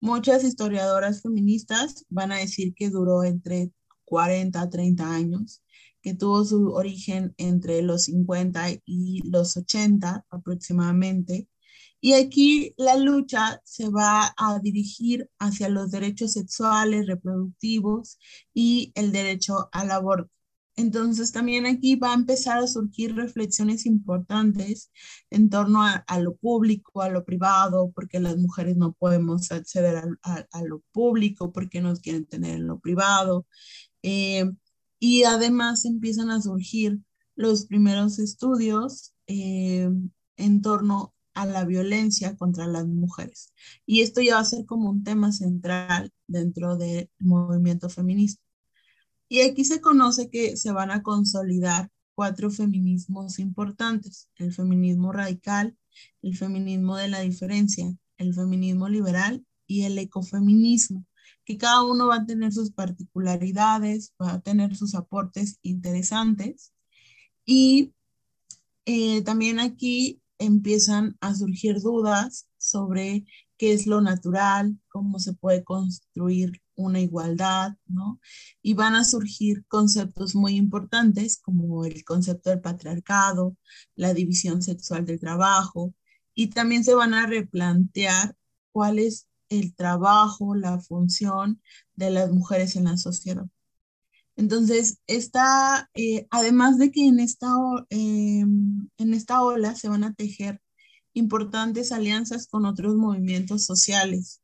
[0.00, 3.70] Muchas historiadoras feministas van a decir que duró entre
[4.04, 5.62] 40 a 30 años,
[6.02, 11.46] que tuvo su origen entre los 50 y los 80 aproximadamente.
[12.00, 18.18] Y aquí la lucha se va a dirigir hacia los derechos sexuales, reproductivos
[18.52, 20.31] y el derecho al aborto.
[20.76, 24.90] Entonces también aquí va a empezar a surgir reflexiones importantes
[25.30, 30.62] en torno a, lo público, a lo privado, porque las mujeres no podemos acceder a,
[30.62, 33.46] lo público, porque nos quieren tener en lo privado.
[34.02, 34.50] Eh,
[34.98, 37.00] y además empiezan a surgir
[37.36, 39.90] los primeros estudios eh,
[40.36, 43.52] en torno a la violencia contra las mujeres.
[43.86, 48.41] Y esto ya va a ser como un tema central dentro del movimiento feminista.
[49.32, 55.74] Y aquí se conoce que se van a consolidar cuatro feminismos importantes, el feminismo radical,
[56.20, 61.06] el feminismo de la diferencia, el feminismo liberal y el ecofeminismo,
[61.46, 66.74] que cada uno va a tener sus particularidades, va a tener sus aportes interesantes.
[67.46, 67.94] Y
[68.84, 73.24] eh, también aquí empiezan a surgir dudas sobre
[73.56, 78.20] qué es lo natural, cómo se puede construir una igualdad, ¿no?
[78.62, 83.56] Y van a surgir conceptos muy importantes como el concepto del patriarcado,
[83.96, 85.94] la división sexual del trabajo,
[86.34, 88.36] y también se van a replantear
[88.72, 91.60] cuál es el trabajo, la función
[91.94, 93.46] de las mujeres en la sociedad.
[94.36, 97.48] Entonces, está, eh, además de que en esta,
[97.90, 100.60] em, en esta ola se van a tejer
[101.14, 104.41] importantes alianzas con otros movimientos sociales,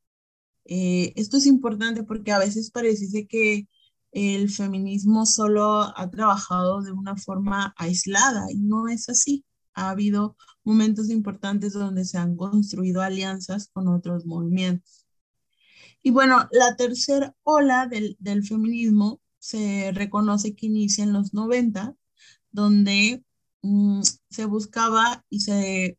[0.68, 3.66] eh, esto es importante porque a veces parece que
[4.12, 9.44] el feminismo solo ha trabajado de una forma aislada y no es así.
[9.74, 15.06] Ha habido momentos importantes donde se han construido alianzas con otros movimientos.
[16.02, 21.96] Y bueno, la tercera ola del, del feminismo se reconoce que inicia en los 90,
[22.50, 23.24] donde
[23.62, 25.98] mm, se buscaba y se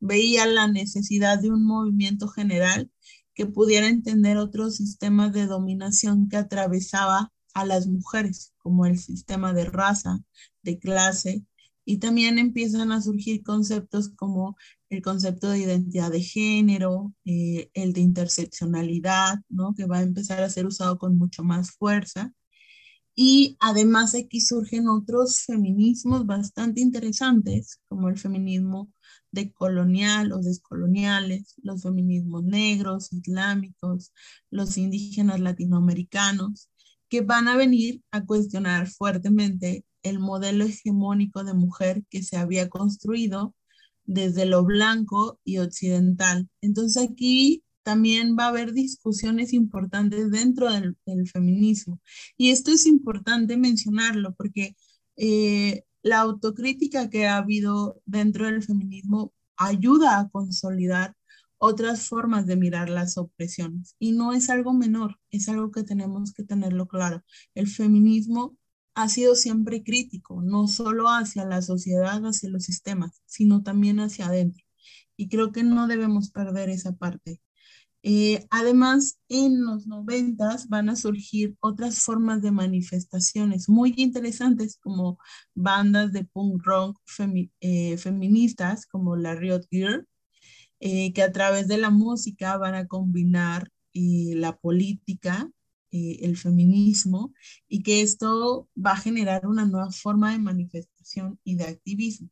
[0.00, 2.90] veía la necesidad de un movimiento general
[3.34, 9.52] que pudiera entender otros sistemas de dominación que atravesaba a las mujeres, como el sistema
[9.52, 10.20] de raza,
[10.62, 11.44] de clase,
[11.84, 14.56] y también empiezan a surgir conceptos como
[14.88, 19.74] el concepto de identidad de género, eh, el de interseccionalidad, ¿no?
[19.74, 22.32] que va a empezar a ser usado con mucho más fuerza.
[23.14, 28.90] Y además aquí surgen otros feminismos bastante interesantes, como el feminismo
[29.32, 34.12] de colonial o descoloniales, los feminismos negros, islámicos,
[34.50, 36.70] los indígenas latinoamericanos,
[37.08, 42.68] que van a venir a cuestionar fuertemente el modelo hegemónico de mujer que se había
[42.68, 43.54] construido
[44.04, 46.48] desde lo blanco y occidental.
[46.60, 50.96] Entonces aquí también va a haber discusiones importantes dentro del,
[51.28, 52.00] feminismo.
[52.36, 54.76] Y esto es importante mencionarlo porque
[55.16, 61.16] eh, la autocrítica que ha habido dentro del feminismo ayuda a consolidar
[61.58, 63.94] otras formas de mirar las opresiones.
[64.00, 67.22] Y no es algo menor, es algo que tenemos que tenerlo claro.
[67.54, 68.56] El feminismo
[68.94, 74.26] ha sido siempre crítico, no solo hacia la sociedad, hacia los sistemas, sino también hacia
[74.26, 74.64] adentro.
[75.16, 77.40] Y creo que no debemos perder esa parte.
[78.04, 85.18] Eh, además, en los noventas van a surgir otras formas de manifestaciones muy interesantes como
[85.54, 87.00] bandas de punk rock
[87.60, 90.08] eh, feministas como la Riot Girl,
[90.80, 95.50] eh, que a través de la música van a combinar la política,
[95.90, 97.34] el feminismo,
[97.68, 102.30] y que esto va a generar una nueva forma de manifestación y de activismo.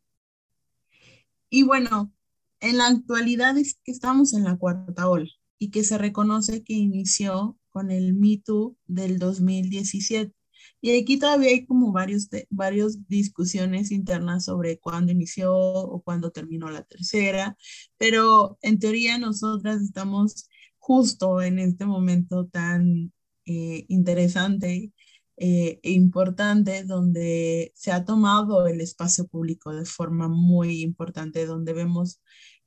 [1.50, 2.12] Y bueno,
[2.60, 5.30] en la actualidad es que estamos en la cuarta ola
[5.60, 10.34] y que se reconoce que inició con el Me Too del 2017.
[10.80, 16.70] Y aquí todavía hay como varios, varios discusiones internas sobre cuándo inició o cuándo terminó
[16.70, 17.56] la tercera,
[17.98, 23.12] pero en teoría nosotras estamos justo en este momento tan
[23.44, 24.92] eh, interesante
[25.36, 31.74] eh, e importante donde se ha tomado el espacio público de forma muy importante, donde
[31.74, 32.20] vemos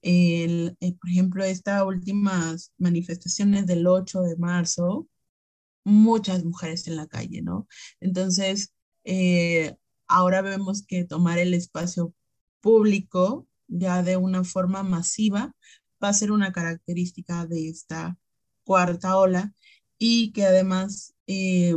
[0.03, 5.07] eh, por ejemplo, estas últimas manifestaciones del 8 de marzo,
[5.85, 7.67] muchas mujeres en la calle, ¿no?
[8.01, 8.73] Entonces,
[9.05, 9.75] eh,
[10.07, 12.13] ahora vemos que tomar el espacio
[12.61, 15.55] público ya de una forma masiva
[16.03, 18.17] va a ser una característica de esta
[18.65, 19.53] cuarta ola
[19.97, 21.75] y que además eh,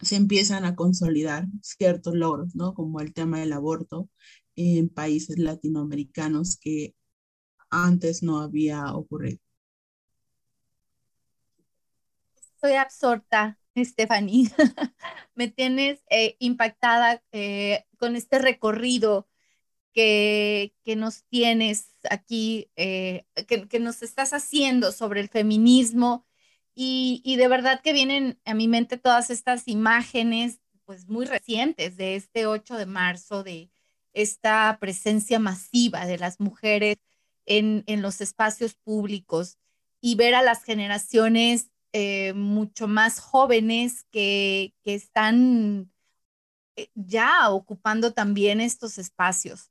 [0.00, 2.74] se empiezan a consolidar ciertos logros, ¿no?
[2.74, 4.08] Como el tema del aborto
[4.56, 6.94] en países latinoamericanos que
[7.70, 9.38] antes no había ocurrido.
[12.36, 14.50] Estoy absorta, Stephanie.
[15.34, 19.28] Me tienes eh, impactada eh, con este recorrido
[19.92, 26.26] que, que nos tienes aquí, eh, que, que, nos estás haciendo sobre el feminismo.
[26.74, 31.96] Y, y, de verdad que vienen a mi mente todas estas imágenes, pues muy recientes,
[31.96, 33.70] de este 8 de marzo, de
[34.16, 36.96] esta presencia masiva de las mujeres
[37.44, 39.58] en, en los espacios públicos
[40.00, 45.90] y ver a las generaciones eh, mucho más jóvenes que, que están
[46.76, 49.70] eh, ya ocupando también estos espacios.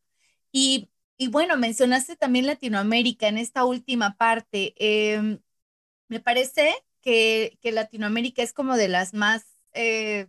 [0.51, 4.73] Y, y, bueno, mencionaste también Latinoamérica en esta última parte.
[4.77, 5.39] Eh,
[6.07, 10.27] me parece que, que, Latinoamérica es como de las más, eh,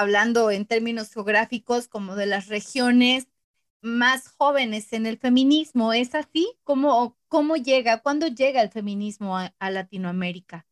[0.00, 3.28] hablando en términos geográficos, como de las regiones
[3.82, 5.92] más jóvenes en el feminismo.
[5.92, 6.58] ¿Es así?
[6.64, 8.02] ¿Cómo, cómo llega?
[8.02, 10.66] ¿Cuándo llega el feminismo a, a Latinoamérica?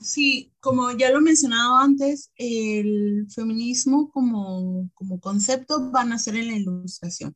[0.00, 6.36] Sí, como ya lo he mencionado antes, el feminismo como, como concepto va a nacer
[6.36, 7.34] en la ilustración,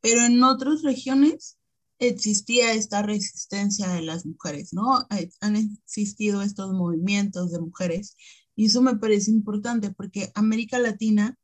[0.00, 1.58] pero en otras regiones
[2.00, 5.06] existía esta resistencia de las mujeres, ¿no?
[5.40, 8.16] Han existido estos movimientos de mujeres
[8.56, 11.36] y eso me parece importante porque América Latina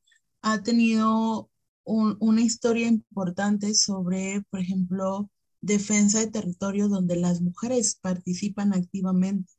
[0.43, 1.51] ha tenido
[1.85, 9.53] un, una historia importante sobre, por ejemplo, defensa de territorios donde las mujeres participan activamente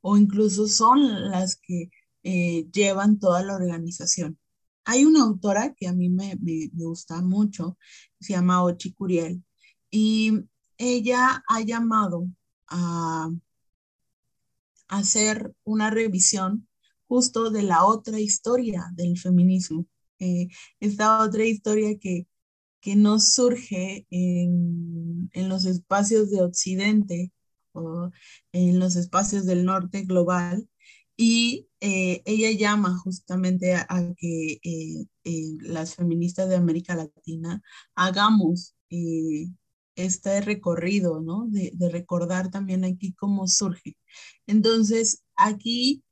[0.00, 1.90] o incluso son las que
[2.22, 4.38] eh, llevan toda la organización.
[4.84, 7.78] Hay una autora que a mí me, me, me gusta mucho,
[8.18, 9.44] se llama Ochi Curiel,
[9.90, 10.32] y
[10.78, 12.28] ella ha llamado
[12.68, 13.30] a
[14.88, 16.68] hacer una revisión
[17.10, 19.86] justo de la otra historia del feminismo,
[20.20, 20.46] eh,
[20.78, 22.28] esta otra historia que,
[22.80, 27.32] que no surge en, los espacios de Occidente,
[27.72, 28.10] o
[28.52, 30.68] en los espacios del norte global
[31.16, 35.06] y eh, ella llama justamente a, que eh,
[35.60, 37.62] las feministas de América Latina
[37.94, 38.74] hagamos
[39.96, 41.46] este recorrido, ¿no?
[41.48, 43.96] De, recordar también aquí cómo surge.
[44.46, 46.02] Entonces, aquí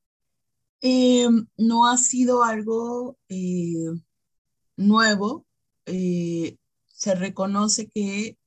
[0.82, 3.18] no ha sido algo
[4.76, 5.46] nuevo,
[5.84, 8.38] se reconoce que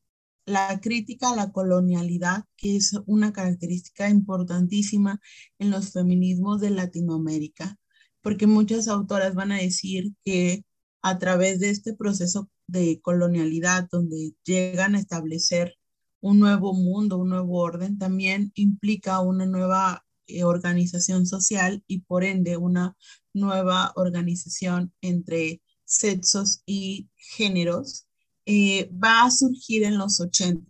[0.46, 5.20] la crítica a la colonialidad, que es una característica importantísima
[5.60, 7.78] en los feminismos de Latinoamérica,
[8.22, 10.66] porque muchas autoras van a decir que
[11.02, 15.78] a través de este proceso de colonialidad, donde llegan a establecer
[16.20, 20.11] un nuevo mundo, un nuevo orden, también implica una nueva eh,
[20.44, 22.96] organización social y por ende una
[23.34, 28.08] nueva organización entre sexos y géneros
[28.46, 30.66] eh, va a surgir en los 80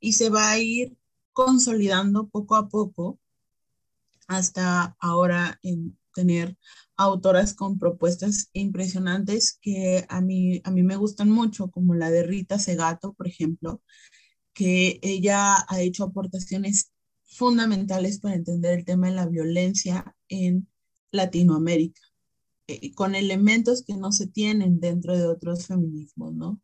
[0.00, 0.96] y se va a ir
[1.32, 3.18] consolidando poco a poco
[4.26, 6.56] hasta ahora en tener
[6.96, 12.24] autoras con propuestas impresionantes que a mí, a mí me gustan mucho, como la de
[12.24, 13.80] Rita Segato, por ejemplo,
[14.52, 16.90] que ella ha hecho aportaciones
[17.38, 20.68] fundamentales para entender el tema de la violencia en
[21.12, 22.00] Latinoamérica,
[22.66, 26.60] eh, con elementos que no se tienen dentro de otros feminismos, ¿no?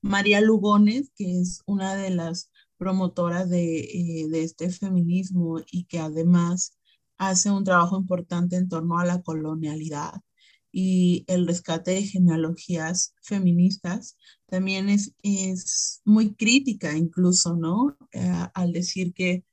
[0.00, 5.98] María Lugones, que es una de las promotoras de, eh, de este feminismo y que
[6.00, 6.78] además
[7.18, 10.14] hace un trabajo importante en torno a la colonialidad
[10.76, 17.96] y el rescate de genealogías feministas, también es, es muy crítica incluso, ¿no?
[18.10, 19.44] Eh, al decir que,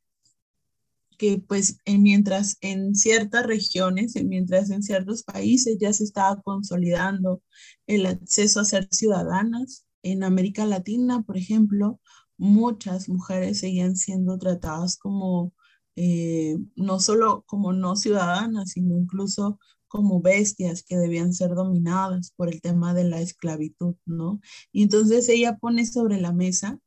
[1.21, 7.43] que pues en, mientras en ciertas regiones, mientras en ciertos países ya se estaba consolidando
[7.85, 11.99] el acceso a ser ciudadanas, en América Latina, por ejemplo,
[12.39, 15.53] muchas mujeres seguían siendo tratadas como
[15.95, 22.49] eh, no solo como no ciudadanas, sino incluso como bestias que debían ser dominadas por
[22.49, 24.41] el tema de la esclavitud, ¿no?
[24.71, 26.79] Y entonces ella pone sobre la mesa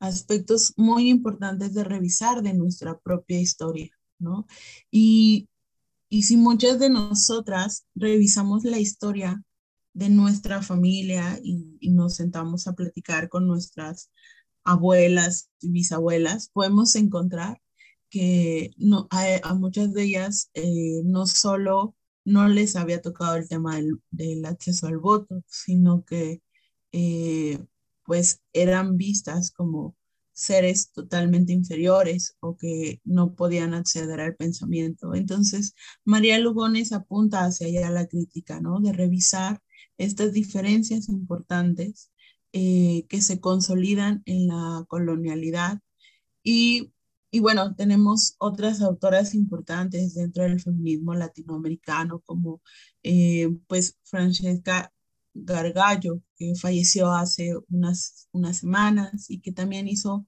[0.00, 4.46] aspectos muy importantes de revisar de nuestra propia historia, ¿no?
[4.90, 5.48] Y,
[6.08, 9.42] y si muchas de nosotras revisamos la historia
[9.92, 14.10] de nuestra familia y, y, nos sentamos a platicar con nuestras
[14.64, 17.60] abuelas y bisabuelas, podemos encontrar
[18.10, 23.48] que no, a, a muchas de ellas eh, no solo no les había tocado el
[23.48, 26.42] tema del, del acceso al voto, sino que
[26.92, 27.59] eh,
[28.10, 29.96] pues eran vistas como
[30.32, 35.14] seres totalmente inferiores o que no podían acceder al pensamiento.
[35.14, 38.80] Entonces, María Lugones apunta hacia allá la crítica, ¿no?
[38.80, 39.60] De revisar
[39.96, 42.10] estas diferencias importantes
[42.52, 45.78] eh, que se consolidan en la colonialidad.
[46.42, 46.92] Y,
[47.30, 52.60] y, bueno, tenemos otras autoras importantes dentro del feminismo latinoamericano, como
[53.04, 54.92] eh, pues Francesca
[55.34, 60.26] Gargallo, que falleció hace unas, unas semanas y que también hizo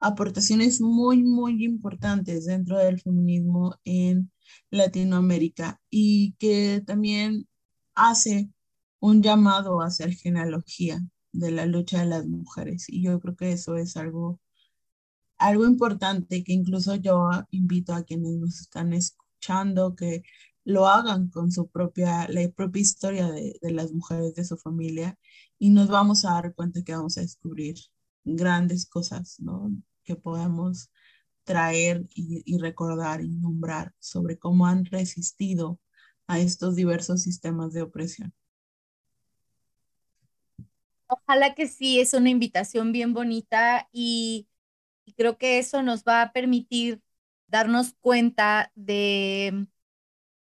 [0.00, 4.30] aportaciones muy, muy importantes dentro del feminismo en
[4.70, 7.48] Latinoamérica y que también
[7.94, 8.50] hace
[9.00, 11.00] un llamado a hacer genealogía
[11.32, 12.86] de la lucha de las mujeres.
[12.88, 14.40] Y yo creo que eso es algo,
[15.38, 20.22] algo importante que incluso yo invito a quienes nos están escuchando que
[20.64, 25.18] lo hagan con su propia, la propia historia de, de, las mujeres de su familia
[25.58, 27.76] y nos vamos a dar cuenta que vamos a descubrir
[28.24, 29.70] grandes cosas, ¿no?
[30.04, 30.90] Que podamos
[31.44, 35.78] traer y, recordar y nombrar sobre cómo han resistido
[36.26, 38.32] a estos diversos sistemas de opresión.
[41.06, 44.48] Ojalá que sí, es una invitación bien bonita y
[45.16, 47.02] creo que eso nos va a permitir
[47.46, 49.66] darnos cuenta de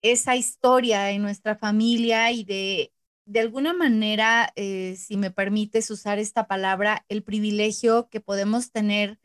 [0.02, 2.92] esa historia en nuestra familia y de,
[3.26, 9.18] de alguna manera, eh, si me permites usar esta palabra, el privilegio que podemos tener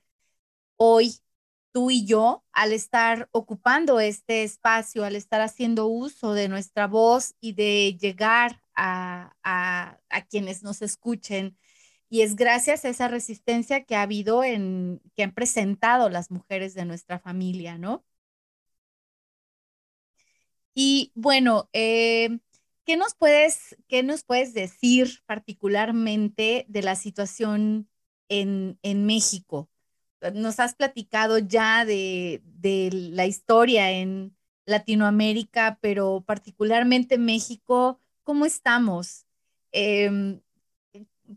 [0.78, 1.16] hoy
[1.72, 7.36] tú y yo al estar ocupando este espacio, al estar haciendo uso de nuestra voz
[7.42, 11.58] y de llegar a, a, a quienes nos escuchen.
[12.10, 16.76] Y es gracias a esa resistencia que ha habido en, que han presentado las mujeres
[16.76, 18.06] de nuestra familia, ¿no?
[20.74, 22.40] Y bueno, eh,
[22.86, 27.90] ¿qué, nos puedes, ¿qué nos puedes decir particularmente de la situación
[28.30, 29.70] en, en México?
[30.34, 38.46] Nos has platicado ya de, de, la historia en Latinoamérica, pero particularmente en México, ¿cómo
[38.46, 39.26] estamos?
[39.74, 40.40] Eh,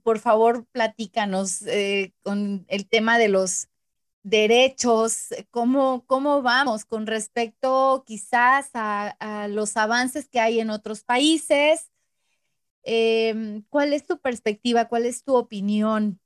[0.03, 3.69] por favor, platícanos eh, con el tema de los
[4.27, 11.93] derechos, cómo, cómo vamos con respecto quizás a, los avances que hay en otros países.
[12.83, 14.89] Em, ¿Cuál es tu perspectiva?
[14.89, 16.21] ¿Cuál es tu opinión?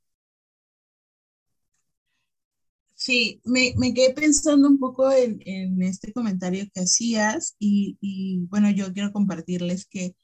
[2.94, 8.40] Sí, me, me quedé pensando un poco en, en este comentario que hacías y, y,
[8.48, 10.14] bueno, yo quiero compartirles que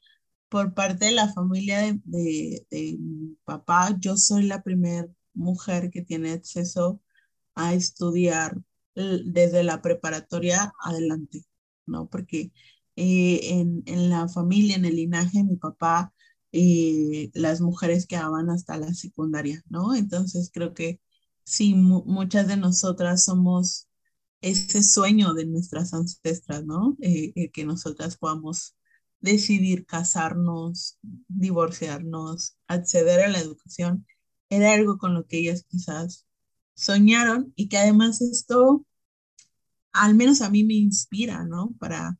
[0.49, 5.91] por parte de la familia de, de, de mi papá, yo soy la primera mujer
[5.91, 7.01] que tiene acceso
[7.57, 8.57] a estudiar
[8.95, 11.45] desde la preparatoria adelante,
[11.87, 12.09] ¿no?
[12.09, 12.53] Porque
[12.97, 16.15] eh, en, en, la familia, en el linaje mi papá,
[16.53, 19.95] eh, las mujeres quedaban hasta la secundaria, ¿no?
[19.95, 21.01] Entonces creo que
[21.45, 23.89] sí, muchas de nosotras somos
[24.41, 26.97] ese sueño de nuestras ancestras, ¿no?
[27.01, 28.77] Eh, que nosotras podamos
[29.21, 30.99] decidir casarnos,
[31.29, 34.07] divorciarnos, acceder a la educación,
[34.51, 36.26] era algo con lo que ellas quizás
[36.77, 38.87] soñaron y que además esto,
[39.93, 41.75] al menos a mí me inspira, ¿no?
[41.81, 42.19] Para,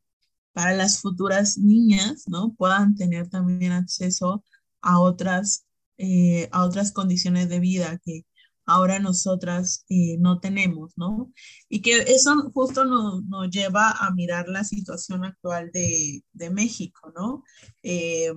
[0.53, 2.53] para las futuras niñas, ¿no?
[2.55, 4.43] Puedan tener también acceso
[4.81, 5.65] a otras,
[5.97, 8.25] eh, a otras condiciones de vida que
[8.65, 11.31] ahora nosotras eh, no tenemos, ¿no?
[11.69, 17.13] Y que eso justo nos, nos, lleva a mirar la situación actual de, de México,
[17.15, 17.43] ¿no?
[17.83, 18.33] Eh,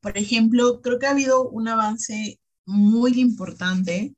[0.00, 4.16] por ejemplo, creo que ha habido un avance muy importante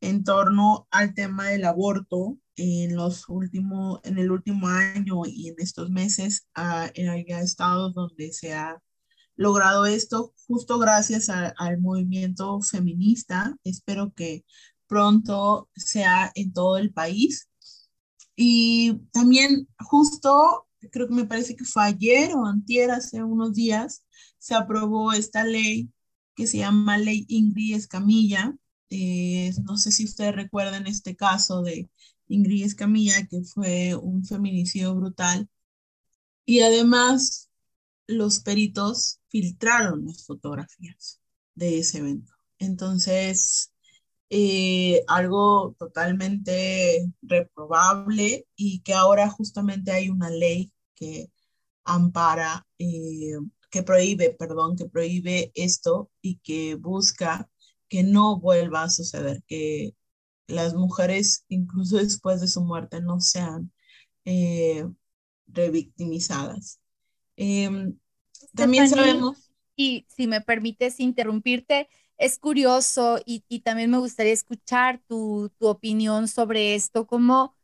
[0.00, 5.54] en torno al tema del aborto en los últimos, en el último año y en
[5.58, 8.82] estos meses uh, hay estados donde se ha
[9.36, 13.56] logrado esto justo gracias a, al movimiento feminista.
[13.64, 14.44] Espero que
[14.86, 17.48] pronto sea en todo el país.
[18.36, 24.04] Y también justo, creo que me parece que fue ayer o antier, hace unos días,
[24.38, 25.90] se aprobó esta ley
[26.34, 28.56] que se llama Ley Ingrid Escamilla,
[28.90, 31.88] eh, no sé si ustedes recuerdan este caso de
[32.28, 35.48] Ingrid Escamilla, que fue un feminicidio brutal.
[36.44, 37.50] Y además,
[38.06, 41.20] los peritos filtraron las fotografías
[41.54, 42.32] de ese evento.
[42.58, 43.72] Entonces,
[44.30, 51.30] eh, algo totalmente reprobable y que ahora justamente hay una ley que
[51.84, 53.34] ampara, eh,
[53.70, 57.49] que prohíbe, perdón, que prohíbe esto y que busca
[57.90, 59.94] que no vuelva a suceder, que
[60.46, 63.72] las mujeres, incluso después de su muerte, no sean
[64.24, 64.86] eh,
[65.48, 66.80] revictimizadas.
[67.36, 67.92] Eh,
[68.54, 69.50] también sabemos...
[69.76, 71.88] Y si me permites interrumpirte,
[72.18, 77.56] es curioso y, también me gustaría escuchar tu, opinión sobre esto, como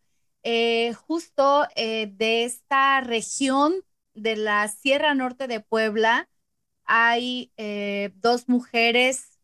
[0.43, 3.75] eh, justo eh, de esta región
[4.15, 6.29] de la Sierra Norte de Puebla
[6.89, 7.53] hay
[8.15, 9.36] dos mujeres,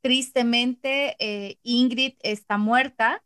[0.00, 1.16] tristemente
[1.62, 3.22] Ingrid está muerta,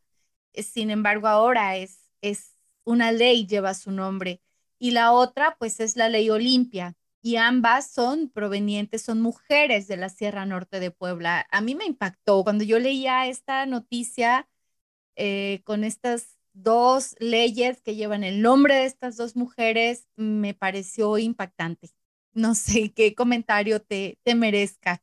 [0.54, 4.42] sin embargo ahora es, es una ley, lleva su nombre,
[4.78, 9.96] y la otra pues es la ley Olimpia y ambas son provenientes, son mujeres de
[9.98, 11.46] la Sierra Norte de Puebla.
[11.50, 14.48] A mí me impactó cuando yo leía esta noticia
[15.16, 21.18] eh, con estas dos leyes que llevan el nombre de estas dos mujeres, me pareció
[21.18, 21.90] impactante.
[22.32, 25.02] No sé qué comentario te, te merezca.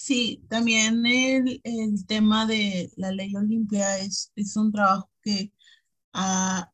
[0.00, 5.52] Sí, también el, el, tema de la ley Olimpia es, es un trabajo que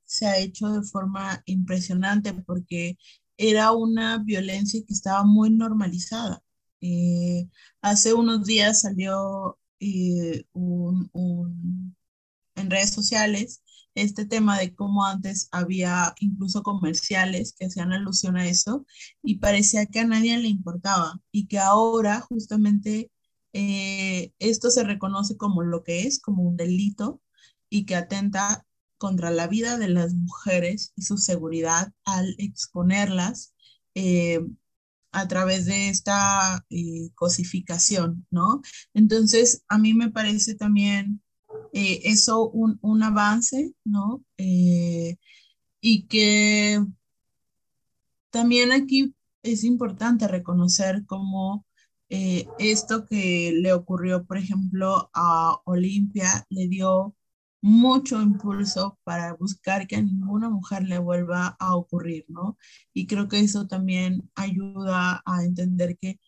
[0.04, 2.98] se ha hecho de forma impresionante porque
[3.36, 6.42] era una violencia que estaba muy normalizada.
[6.80, 7.48] Eh,
[7.82, 11.10] hace unos días salió eh, un,
[12.56, 13.62] en redes sociales
[13.94, 18.86] este tema de cómo antes había incluso comerciales que hacían alusión a eso
[19.22, 23.10] y parecía que a nadie le importaba y que ahora justamente
[23.54, 27.22] eh, esto se reconoce como lo que es, como un delito
[27.70, 28.66] y que atenta
[28.98, 33.54] contra la vida de las mujeres y su seguridad al exponerlas
[33.94, 34.40] eh,
[35.12, 38.60] a través de esta eh, cosificación, ¿no?
[38.92, 41.22] Entonces, a mí me parece también
[41.72, 44.24] eso un, un, avance, ¿no?
[44.36, 46.84] y que
[48.30, 51.66] también aquí es importante reconocer cómo
[52.08, 57.14] esto que le ocurrió, por ejemplo, a Olimpia le dio
[57.64, 62.58] mucho impulso para buscar que a ninguna mujer le vuelva a ocurrir, ¿no?
[62.92, 66.20] Y creo que eso también ayuda a entender que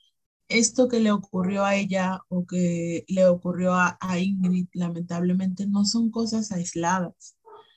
[0.48, 6.10] esto que le ocurrió a ella o que le ocurrió a, Ingrid, lamentablemente, no son
[6.10, 7.36] cosas aisladas,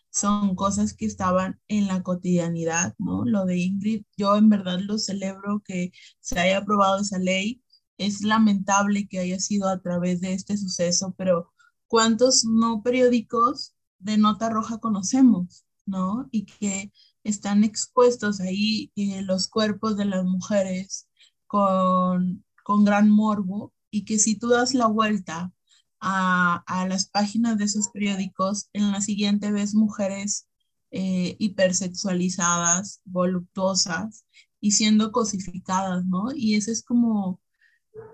[0.10, 3.26] son cosas que estaban en la cotidianidad, ¿no?
[3.26, 7.62] Lo de Ingrid, yo en verdad lo celebro que se haya aprobado esa ley.
[8.00, 11.52] Es lamentable que haya sido a través de este suceso, pero
[11.88, 16.28] cuántos no periódicos de nota roja conocemos, ¿no?
[16.32, 16.92] Y que
[17.24, 21.08] están expuestos ahí eh, los cuerpos de las mujeres
[21.48, 25.54] con, con gran morbo y que si tú das la vuelta
[26.00, 30.48] a, a, las páginas de esos periódicos, en la siguiente ves mujeres
[30.92, 34.26] eh, hipersexualizadas, voluptuosas
[34.60, 36.32] y siendo cosificadas, ¿no?
[36.36, 37.40] Y eso es como,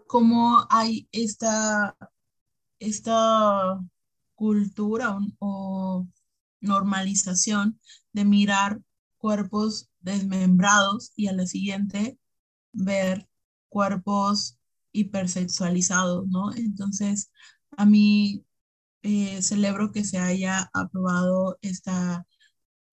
[0.08, 1.96] como hay esta
[2.80, 3.80] esta
[4.36, 6.08] cultura o,
[6.62, 7.80] normalización
[8.14, 8.82] de mirar
[9.18, 12.18] cuerpos desmembrados y a la siguiente
[12.74, 13.30] ver
[13.70, 14.58] cuerpos
[14.92, 16.54] hipersexualizados, ¿no?
[16.54, 17.32] Entonces,
[17.78, 18.46] a mí
[19.04, 22.26] eh, celebro que se haya aprobado esta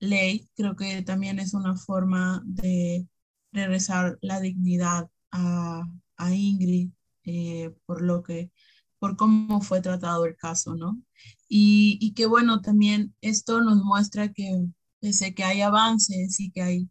[0.00, 0.50] ley.
[0.56, 3.06] Creo que también es una forma de
[3.52, 5.82] regresar la dignidad a,
[6.30, 6.90] Ingrid
[7.24, 8.50] eh, por lo que
[8.98, 11.02] por cómo fue tratado el caso, ¿no?
[11.48, 14.64] Y, y que bueno, también esto nos muestra que
[15.00, 16.90] pese que hay avances y que hay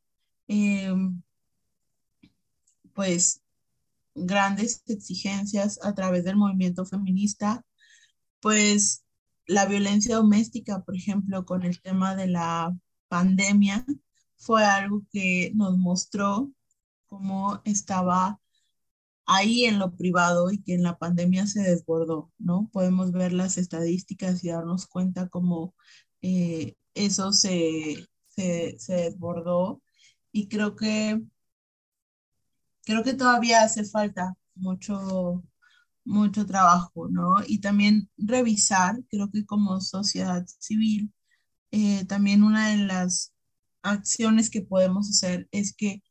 [0.49, 1.21] em,
[2.93, 3.41] pues
[4.13, 7.65] grandes exigencias a través del movimiento feminista,
[8.41, 9.05] pues
[9.47, 12.75] la violencia doméstica, por ejemplo, con el tema de la
[13.07, 13.85] pandemia,
[14.35, 16.51] fue algo que nos mostró
[17.07, 18.40] cómo estaba
[19.25, 22.69] ahí en lo privado y que en la pandemia se desbordó, ¿no?
[22.71, 25.75] Podemos ver las estadísticas y darnos cuenta cómo
[26.21, 29.81] eh, eso se, se, se, desbordó
[30.31, 31.21] y creo que,
[32.83, 35.43] creo que todavía hace falta mucho,
[36.05, 37.35] mucho trabajo, ¿no?
[37.47, 41.13] Y también revisar, creo que como sociedad civil,
[41.71, 43.33] eh, también una de las
[43.81, 46.03] acciones que podemos hacer es que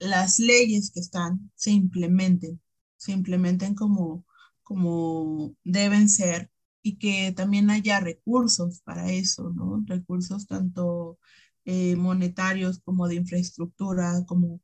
[0.00, 2.60] las leyes que están se implementen,
[2.96, 4.24] se implementen como,
[4.62, 6.50] como deben ser
[6.82, 9.82] y que también haya recursos para eso, ¿no?
[9.86, 11.18] Recursos tanto
[11.64, 14.60] eh, monetarios como de infraestructura, como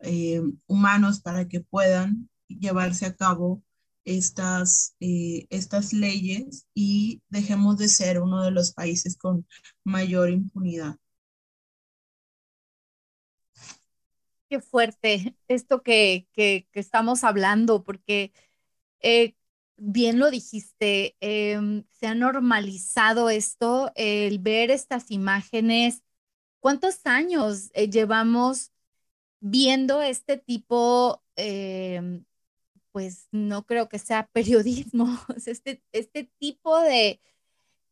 [0.00, 3.62] eh, humanos para que puedan llevarse a cabo
[4.04, 9.46] estas, eh, estas leyes y dejemos de ser uno de los países con
[9.84, 10.96] mayor impunidad.
[14.52, 18.34] Qué fuerte esto que, que, estamos hablando, porque
[19.00, 19.34] eh,
[19.76, 26.02] bien lo dijiste, em, se ha normalizado esto, el ver estas imágenes.
[26.60, 28.72] ¿Cuántos años eh, llevamos
[29.40, 32.24] viendo este tipo, em,
[32.92, 35.06] pues no creo que sea periodismo,
[35.46, 37.22] este, este tipo de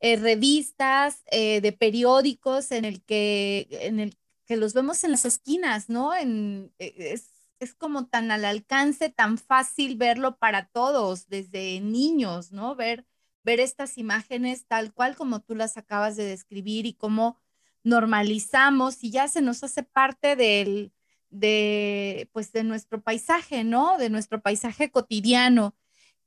[0.00, 4.19] eh, revistas, de periódicos en el que, en el
[4.50, 6.12] que los vemos en las esquinas, ¿no?
[6.12, 7.30] E, es,
[7.60, 12.74] es como tan al alcance, tan fácil verlo para todos, desde niños, ¿no?
[12.74, 13.06] Ver,
[13.44, 17.38] ver estas imágenes tal cual como tú las acabas de describir y cómo
[17.84, 20.92] normalizamos y ya se nos hace parte del,
[21.28, 23.98] de, pues, de nuestro paisaje, ¿no?
[23.98, 25.76] De nuestro paisaje cotidiano.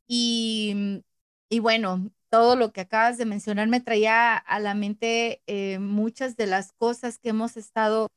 [0.08, 1.04] Y,
[1.50, 6.36] y bueno, todo lo que acabas de mencionar me traía a la mente eh, muchas
[6.36, 8.08] de las cosas que hemos estado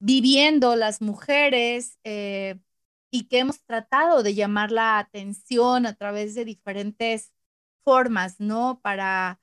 [0.00, 2.58] viviendo las mujeres eh,
[3.12, 7.32] y que hemos tratado de llamar la atención a través de diferentes
[7.84, 8.80] formas, ¿no?
[8.82, 9.40] Para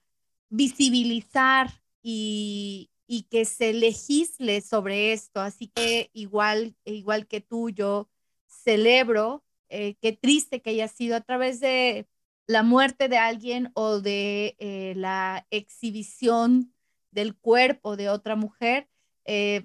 [0.49, 1.71] visibilizar
[2.01, 2.91] y,
[3.31, 5.39] que se legisle sobre esto.
[5.39, 8.09] Así que igual, igual que tú, yo
[8.47, 12.07] celebro, eh, qué triste que haya sido a través de
[12.47, 16.73] la muerte de alguien o de eh, la exhibición
[17.11, 18.89] del cuerpo de otra mujer,
[19.25, 19.63] eh,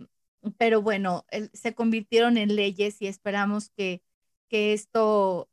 [0.58, 4.02] pero bueno, se convirtieron en leyes y esperamos que,
[4.48, 5.48] que esto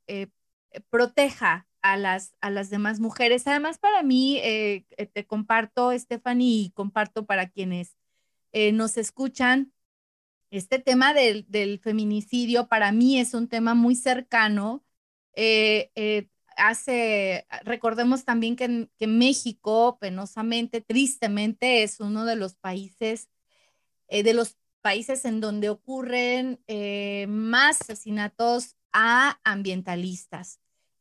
[0.89, 3.47] proteja a las, a las demás mujeres.
[3.47, 7.97] Además, para mí, eh, eh, te comparto, Stephanie, y comparto para quienes
[8.51, 9.73] eh, nos escuchan,
[10.51, 14.83] este tema del, del, feminicidio para mí es un tema muy cercano.
[16.59, 23.29] Hace, recordemos también que, México, penosamente, tristemente, es uno de los países,
[24.09, 26.59] de los países en donde ocurren
[27.27, 30.59] más asesinatos a ambientalistas.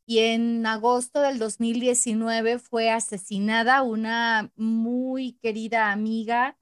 [0.09, 6.57] Y en agosto del 2019 fue asesinada una muy querida amiga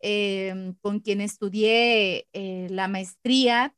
[0.00, 3.74] em, con quien estudié eh, la maestría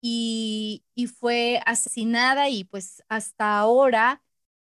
[0.00, 0.84] y,
[1.18, 4.22] fue asesinada y pues hasta ahora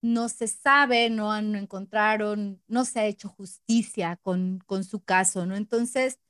[0.03, 5.47] no se sabe, no, han, encontraron, no se ha hecho justicia con, con su caso,
[5.47, 5.57] ¿no?
[5.57, 6.21] Entonces,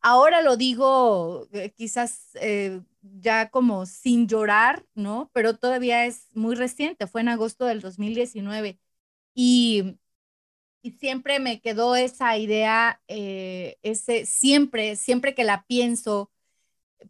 [0.00, 5.30] ahora lo digo eh, quizás eh, ya como sin llorar, ¿no?
[5.34, 8.80] Pero todavía es muy reciente, fue en agosto del 2019.
[9.34, 9.98] Y,
[10.82, 16.30] y siempre me quedó esa idea, eh, ese, siempre, siempre que la pienso,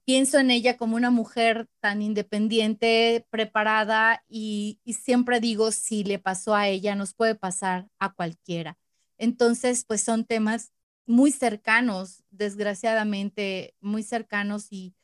[0.05, 6.19] pienso en ella como una mujer tan independiente, preparada y, y siempre digo, si le
[6.19, 8.79] pasó a ella, nos puede pasar a cualquiera.
[9.19, 10.73] Entonces, pues son temas
[11.07, 14.95] muy cercanos, desgraciadamente, muy cercanos y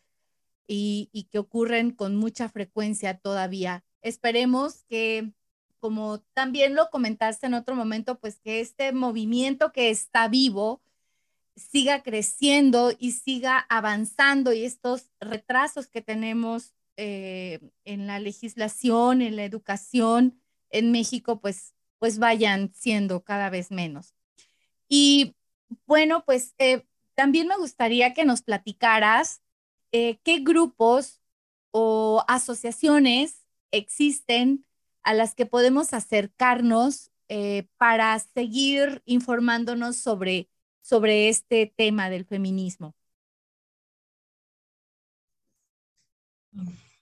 [0.66, 3.84] y, que ocurren con mucha frecuencia todavía.
[4.00, 5.32] Esperemos que,
[5.80, 10.81] como también lo comentaste en otro momento, pues que este movimiento que está vivo
[11.56, 19.36] siga creciendo y siga avanzando y estos retrasos que tenemos eh, en la legislación, en
[19.36, 20.38] la educación
[20.70, 24.14] en México, pues, pues vayan siendo cada vez menos.
[24.88, 25.34] Y
[25.86, 29.42] bueno, pues eh, también me gustaría que nos platicaras
[29.92, 31.20] eh, qué grupos
[31.70, 34.66] o asociaciones existen
[35.02, 37.10] a las que podemos acercarnos
[37.78, 40.50] para seguir informándonos sobre,
[40.82, 42.94] sobre este tema del feminismo.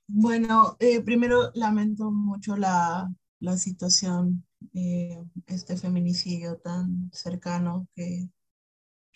[0.06, 3.10] Bueno, eh, primero lamento mucho la,
[3.56, 4.44] situación,
[5.46, 8.28] este feminicidio tan cercano que,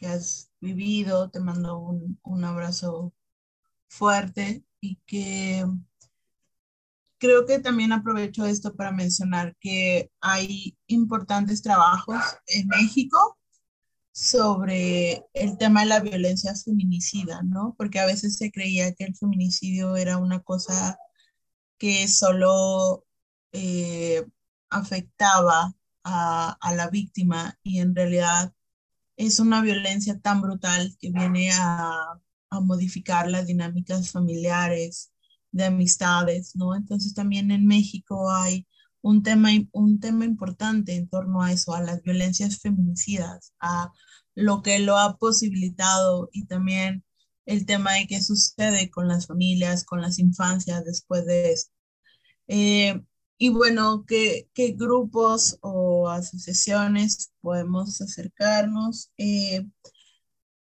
[0.02, 1.30] has vivido.
[1.30, 3.14] Te mando un, un abrazo
[3.88, 5.64] fuerte y que
[7.18, 13.38] creo que también aprovecho esto para mencionar que hay importantes trabajos en México
[14.14, 17.74] sobre el tema de la violencia feminicida, ¿no?
[17.78, 20.98] Porque a veces se creía que el feminicidio era una cosa
[21.78, 23.04] que solo
[23.52, 24.24] eh,
[24.70, 28.54] afectaba a, a, la víctima y en realidad
[29.16, 32.20] es una violencia tan brutal que viene a
[32.54, 35.12] a modificar las dinámicas familiares,
[35.52, 36.74] de amistades, ¿no?
[36.74, 38.66] Entonces también en México hay
[39.04, 43.92] un tema, un tema importante en torno a eso, a las violencias feminicidas, a
[44.34, 47.04] lo que lo ha posibilitado y también
[47.46, 51.72] el tema de qué sucede con las familias, con las infancias después de esto.
[52.48, 53.02] Eh,
[53.38, 59.10] y bueno, ¿qué, ¿qué, grupos o asociaciones podemos acercarnos?
[59.18, 59.66] Eh,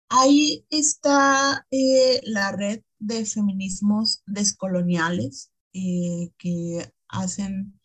[0.09, 7.80] Ahí está eh, la red de feminismos descoloniales que hacen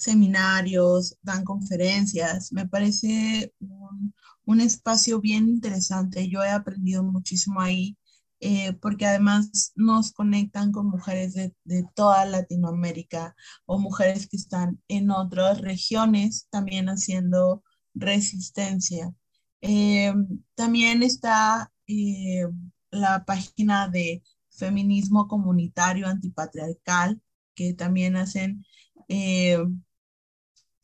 [0.00, 2.52] seminarios, dan conferencias.
[2.52, 6.28] Me parece un, espacio bien interesante.
[6.28, 7.96] Yo he aprendido muchísimo ahí
[8.40, 13.36] eh, porque además nos conectan con mujeres de, de, toda Latinoamérica
[13.66, 17.62] o mujeres que están en otras regiones también haciendo
[17.94, 19.14] resistencia.
[19.62, 20.12] Eh,
[20.54, 22.46] también está eh,
[22.90, 27.20] la página de feminismo comunitario antipatriarcal,
[27.54, 28.64] que también hacen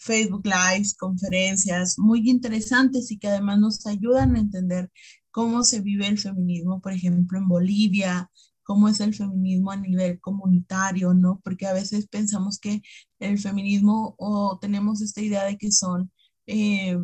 [0.07, 4.90] Facebook Lives, conferencias muy interesantes y que además nos ayudan a entender
[5.30, 8.30] cómo se vive el feminismo, por ejemplo, en Bolivia,
[8.62, 11.40] cómo es el feminismo a nivel comunitario, ¿no?
[11.44, 12.82] Porque a veces pensamos que
[13.18, 16.11] el feminismo o tenemos esta idea de que son
[16.46, 16.96] eh,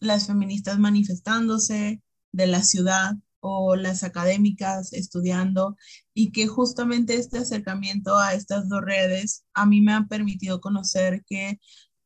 [0.00, 2.02] las feministas manifestándose
[2.32, 5.76] de la ciudad o las académicas estudiando
[6.14, 11.24] y que justamente este acercamiento a estas dos redes a mí me ha permitido conocer
[11.26, 11.58] que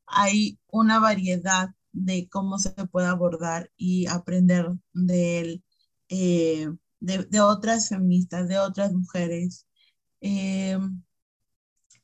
[0.07, 5.61] hay una variedad de cómo se puede abordar y aprender de,
[6.09, 9.67] eh, de, otras feministas, de otras mujeres.
[10.21, 10.77] Eh,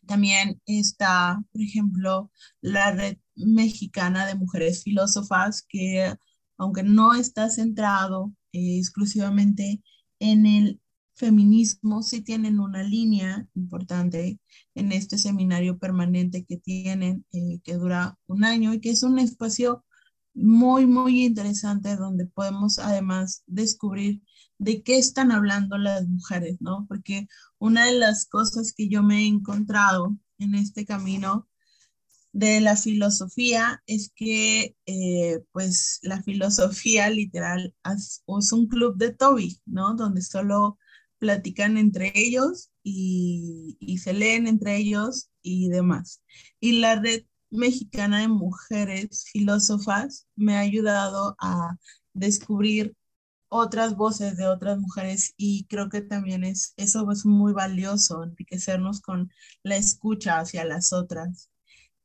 [0.06, 2.32] también está, por ejemplo,
[2.62, 6.14] la red mexicana de mujeres filósofas, que
[6.58, 9.82] aunque no está centrado eh, exclusivamente
[10.20, 10.82] en el
[11.24, 14.42] feminismo sí tienen una línea importante
[14.76, 19.20] en este seminario permanente que tienen, eh, que dura un año y que es un
[19.20, 19.86] espacio
[20.34, 24.22] muy, muy interesante donde podemos además descubrir
[24.58, 26.86] de qué están hablando las mujeres, ¿no?
[26.90, 31.48] Porque una de las cosas que yo me he encontrado en este camino
[32.34, 39.62] de la filosofía es que, eh, pues, la filosofía literal es, un club de Toby,
[39.66, 39.96] ¿no?
[39.96, 40.78] Donde solo
[41.24, 46.22] platican entre ellos y, se leen entre ellos y demás.
[46.60, 51.78] Y la red mexicana de mujeres filósofas me ha ayudado a
[52.14, 52.94] descubrir
[53.48, 59.00] otras voces de otras mujeres y creo que también es eso es muy valioso enriquecernos
[59.00, 59.32] con
[59.64, 61.50] la escucha hacia las otras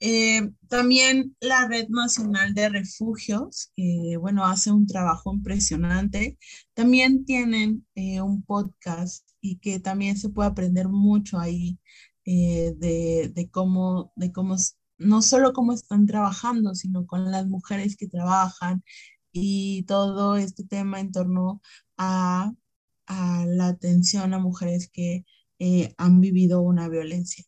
[0.00, 6.38] eh, también la Red Nacional de Refugios, que bueno, hace un trabajo impresionante.
[6.74, 11.78] También tienen eh, un podcast y que también se puede aprender mucho ahí
[12.24, 14.56] eh, de, de, cómo, de cómo,
[14.98, 18.84] no solo cómo están trabajando, sino con las mujeres que trabajan
[19.32, 21.60] y todo este tema en torno
[21.96, 22.52] a,
[23.06, 25.24] a la atención a mujeres que
[25.96, 27.44] han vivido una violencia.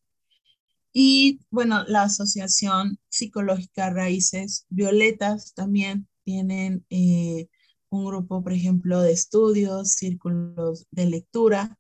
[0.93, 7.49] Y bueno, la Asociación Psicológica Raíces Violetas también tienen eh,
[7.91, 11.79] un grupo, por ejemplo, de estudios, círculos de lectura.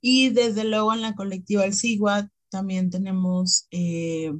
[0.00, 4.32] Y desde luego en la colectiva El Sigua también tenemos, eh,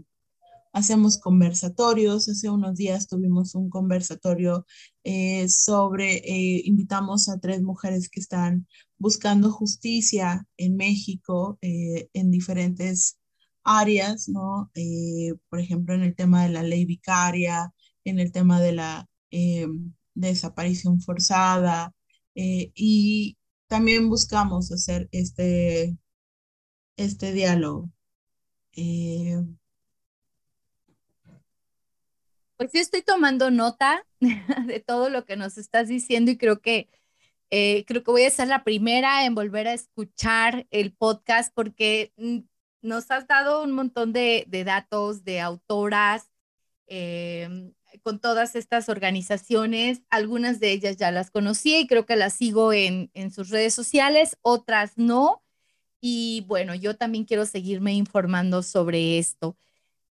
[0.73, 2.29] hacemos conversatorios.
[2.29, 4.67] Hace unos días tuvimos un conversatorio
[5.05, 6.23] eh, sobre,
[6.65, 8.67] invitamos a tres mujeres que están
[8.99, 13.18] buscando justicia en México en diferentes
[13.69, 14.71] áreas, ¿no?
[14.75, 17.73] Eh, por ejemplo, en el tema de la ley vicaria,
[18.05, 19.67] en el tema de la eh,
[20.15, 21.95] desaparición forzada,
[22.35, 23.37] eh, y
[23.69, 25.99] también buscamos hacer este,
[26.97, 27.91] este diálogo.
[32.57, 34.07] Pues sí, estoy tomando nota
[34.67, 36.89] de todo lo que nos estás diciendo y creo que
[37.51, 42.41] creo que voy a ser la primera en volver a escuchar el podcast porque mm,
[42.83, 46.31] nos has dado un montón de, datos de autoras
[46.87, 47.73] em,
[48.03, 50.03] con todas estas organizaciones.
[50.11, 54.37] Algunas de ellas ya las conocía y creo que las sigo en, sus redes sociales,
[54.43, 55.43] otras no.
[56.01, 59.57] Y bueno, yo también quiero seguirme informando sobre esto.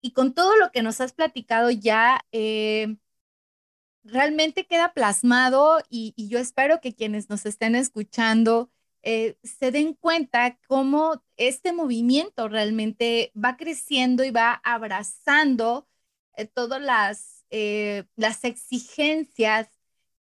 [0.00, 2.98] Y con todo lo que nos has platicado ya, em,
[4.04, 8.70] realmente queda plasmado y, yo espero que quienes nos estén escuchando
[9.02, 15.88] eh, se den cuenta cómo este movimiento realmente va creciendo y va abrazando
[16.36, 19.68] eh, todas las, eh, las exigencias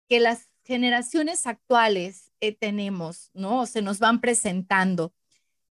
[0.08, 3.66] que las generaciones actuales tenemos, ¿no?
[3.66, 5.12] Se nos van presentando.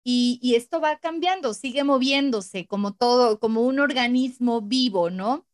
[0.04, 5.48] Y, y, esto va cambiando, sigue moviéndose como todo, como un organismo vivo, ¿no?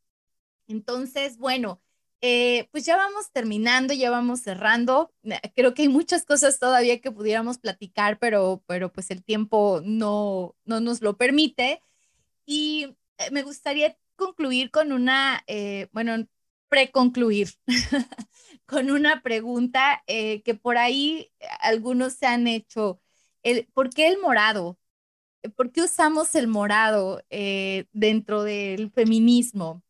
[0.68, 1.82] Entonces, bueno,
[2.22, 5.14] eh, pues ya vamos terminando, ya vamos cerrando.
[5.24, 9.82] Eh, creo que hay muchas cosas todavía que pudiéramos platicar, pero, pero pues el tiempo
[9.84, 11.82] no, no nos lo permite.
[12.46, 15.44] Y eh, me gustaría concluir con una,
[15.94, 16.28] bueno,
[16.70, 17.50] preconcluir
[18.66, 23.02] con una pregunta que por ahí algunos se han hecho.
[23.44, 24.80] El, ¿Por qué el morado?
[25.58, 27.22] ¿Por qué usamos el morado
[27.94, 29.85] dentro del feminismo?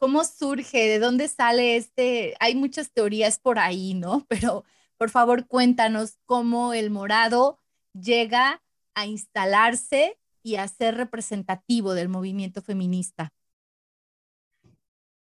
[0.00, 0.88] ¿Cómo surge?
[0.88, 2.34] ¿De dónde sale este?
[2.40, 4.26] Hay muchas teorías por ahí, ¿no?
[4.30, 4.64] Pero
[4.98, 7.60] Por favor, cuéntanos cómo el morado
[7.94, 8.62] llega
[8.94, 13.32] a instalarse y a ser representativo del movimiento feminista.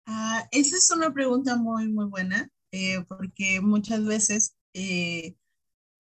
[0.05, 5.35] Ah, esa es una pregunta muy, muy buena, eh, porque muchas veces, eh,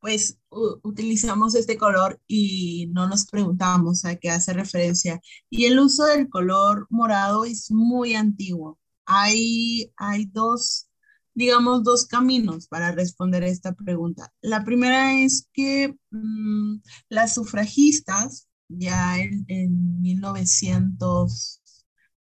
[0.03, 0.37] pues,
[0.83, 5.21] utilizamos este color y no nos preguntamos a qué hace referencia.
[5.49, 8.77] Y el uso del color morado es muy antiguo.
[9.05, 10.89] Hay, hay dos,
[11.33, 14.33] digamos, dos caminos para responder esta pregunta.
[14.41, 21.61] La primera es que mm, las sufragistas, ya en, en 1900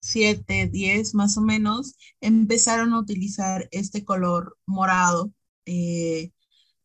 [0.05, 5.33] 7, 10 más o menos, empezaron a utilizar este color morado
[5.67, 6.33] eh,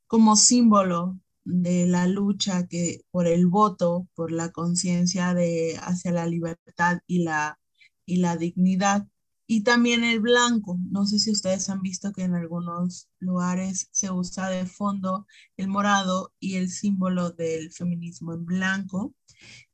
[0.08, 6.26] como símbolo de la lucha que, por el voto, por la conciencia de hacia la
[6.28, 7.60] libertad y la,
[8.05, 9.08] y la dignidad.
[9.47, 10.78] Y también el blanco.
[10.91, 15.70] No sé si ustedes han visto que en algunos lugares se usa de fondo el
[15.70, 19.16] morado y el símbolo del feminismo en blanco.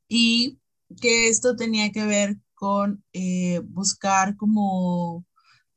[0.08, 0.60] Y
[1.00, 5.26] que esto tenía que ver con eh, buscar como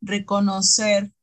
[0.01, 1.13] reconocer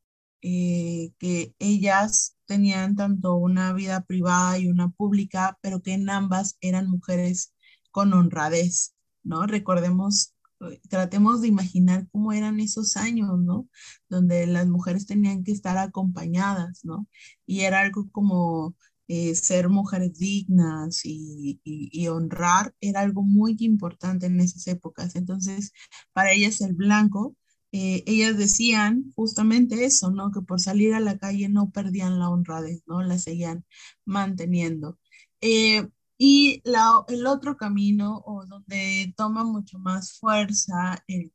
[0.47, 6.59] eh, que ellas tenían tanto una vida privada y una pública, pero que en ambas
[6.61, 7.55] eran mujeres
[7.91, 9.47] con honradez, ¿no?
[9.47, 13.69] Recordemos, eh, tratemos de imaginar cómo eran esos años, ¿no?
[14.11, 17.09] Donde las mujeres tenían que estar acompañadas, ¿no?
[17.47, 18.77] Y era algo como
[19.09, 21.61] eh, ser mujeres dignas y,
[22.09, 25.17] honrar era algo muy importante en esas épocas.
[25.17, 25.73] Entonces,
[26.13, 27.35] para ellas el blanco,
[27.77, 30.31] eh, ellas decían justamente eso, ¿no?
[30.31, 33.03] Que por salir a la calle no perdían la honradez, ¿no?
[33.03, 33.65] La seguían
[34.05, 35.01] manteniendo.
[35.41, 36.63] Eh, y
[37.09, 41.33] el otro camino, o donde toma mucho más fuerza el,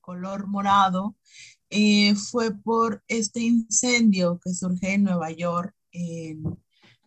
[0.00, 1.16] color morado,
[2.30, 6.42] fue por este incendio que surge en Nueva York en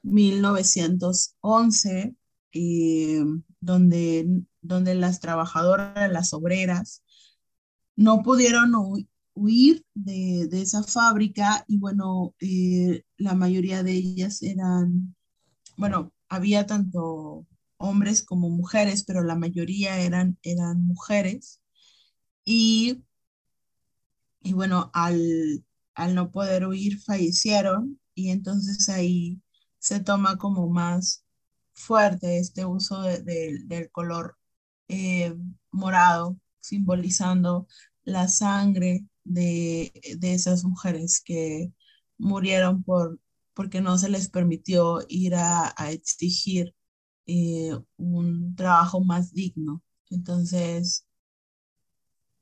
[0.03, 2.15] 1911,
[2.53, 3.25] eh,
[3.59, 4.25] donde,
[4.61, 7.02] donde las trabajadoras, las obreras,
[7.95, 8.73] no pudieron
[9.35, 15.15] huir de, esa fábrica y bueno, eh, la mayoría de ellas eran,
[15.77, 17.45] bueno, había tanto
[17.77, 21.61] hombres como mujeres, pero la mayoría eran, eran mujeres.
[22.45, 23.03] Y,
[24.41, 25.65] y bueno, al,
[25.95, 29.41] al no poder huir, fallecieron y entonces ahí
[29.79, 31.25] se toma como más
[31.73, 34.37] fuerte este uso del color
[34.87, 35.35] eh,
[35.71, 37.67] morado, simbolizando
[38.03, 39.91] la sangre de,
[40.21, 41.71] esas mujeres que
[42.17, 43.19] murieron por,
[43.53, 46.73] porque no se les permitió ir a, exigir
[47.27, 49.83] eh, un trabajo más digno.
[50.09, 51.05] Entonces,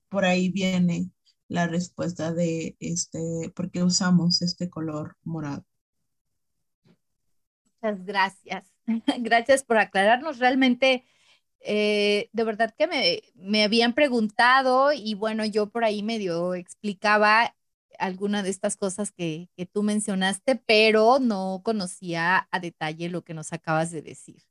[0.10, 1.10] por ahí viene
[1.48, 5.66] la respuesta de este, por qué usamos este color morado.
[7.82, 8.72] Muchas gracias.
[9.20, 10.38] Gracias por aclararnos.
[10.38, 11.04] Realmente,
[11.64, 17.56] eh, de verdad que me, me, habían preguntado y bueno, yo por ahí medio explicaba
[18.00, 23.34] alguna de estas cosas que, que tú mencionaste, pero no conocía a detalle lo que
[23.34, 24.44] nos acabas de decir.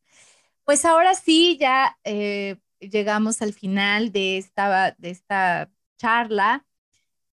[0.64, 6.66] Pues ahora sí, ya eh, llegamos al final de esta, de esta charla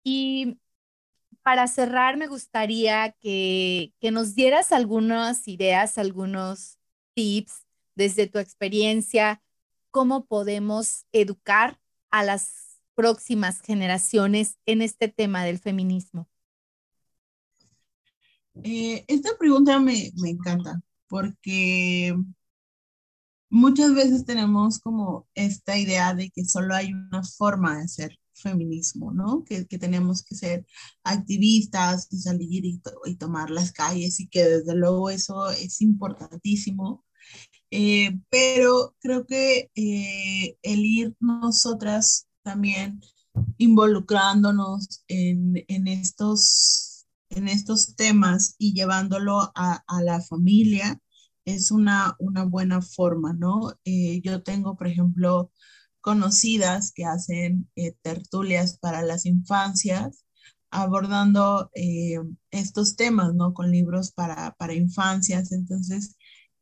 [0.03, 0.59] y
[1.45, 6.79] para cerrar, me gustaría que, nos dieras algunas ideas, algunos
[7.13, 9.43] tips desde tu experiencia,
[9.95, 11.79] cómo podemos educar
[12.11, 16.27] a las próximas generaciones en este tema del feminismo.
[18.61, 22.13] Eh, esta pregunta me, me encanta porque
[23.49, 29.13] muchas veces tenemos como esta idea de que solo hay una forma de ser feminismo,
[29.13, 29.45] ¿no?
[29.45, 30.65] Que, que tenemos que ser
[31.05, 37.05] activistas y salir y, y, tomar las calles y que desde luego eso es importantísimo.
[37.71, 43.01] Eh, pero creo que eh, el ir nosotras también
[43.57, 50.99] involucrándonos en, en, estos, en estos temas y llevándolo a, a la familia
[51.43, 53.73] es una, una buena forma, ¿no?
[53.83, 55.51] Eh, yo tengo, por ejemplo,
[56.01, 57.69] conocidas que hacen
[58.01, 60.23] tertulias para las infancias,
[60.71, 61.71] abordando
[62.51, 63.53] estos temas, ¿no?
[63.53, 65.51] Con libros para, para infancias.
[65.51, 66.15] Entonces,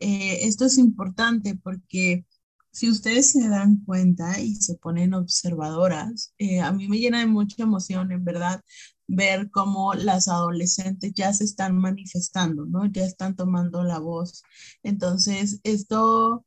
[0.04, 2.26] eh, esto es importante porque
[2.72, 6.34] si ustedes se dan cuenta y se ponen observadoras,
[6.64, 8.62] a mí me llena de mucha emoción, en verdad,
[9.08, 12.86] ver cómo las adolescentes ya se están manifestando, ¿no?
[12.88, 14.43] Ya están tomando la voz.
[14.84, 16.45] Entonces, esto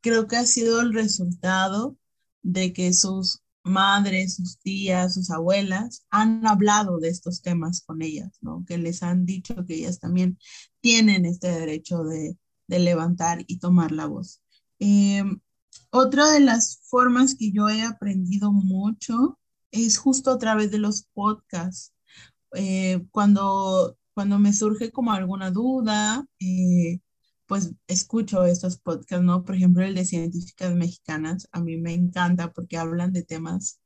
[0.00, 1.96] creo que ha sido el resultado
[2.42, 8.38] de que sus madres, sus tías, sus abuelas han hablado de estos temas con ellas,
[8.40, 8.64] ¿no?
[8.66, 10.38] Que les han dicho que ellas también
[10.80, 12.36] tienen este derecho de,
[12.68, 14.42] levantar y tomar la voz.
[14.80, 15.22] Eh,
[15.90, 19.38] otra de las formas que yo he aprendido mucho
[19.70, 21.94] es justo a través de los podcasts.
[22.54, 27.00] Eh, cuando, cuando me surge como alguna duda, eh,
[27.46, 29.44] pues escucho estos podcasts, ¿no?
[29.44, 33.80] Por ejemplo, el de científicas mexicanas, a mí me encanta porque hablan de temas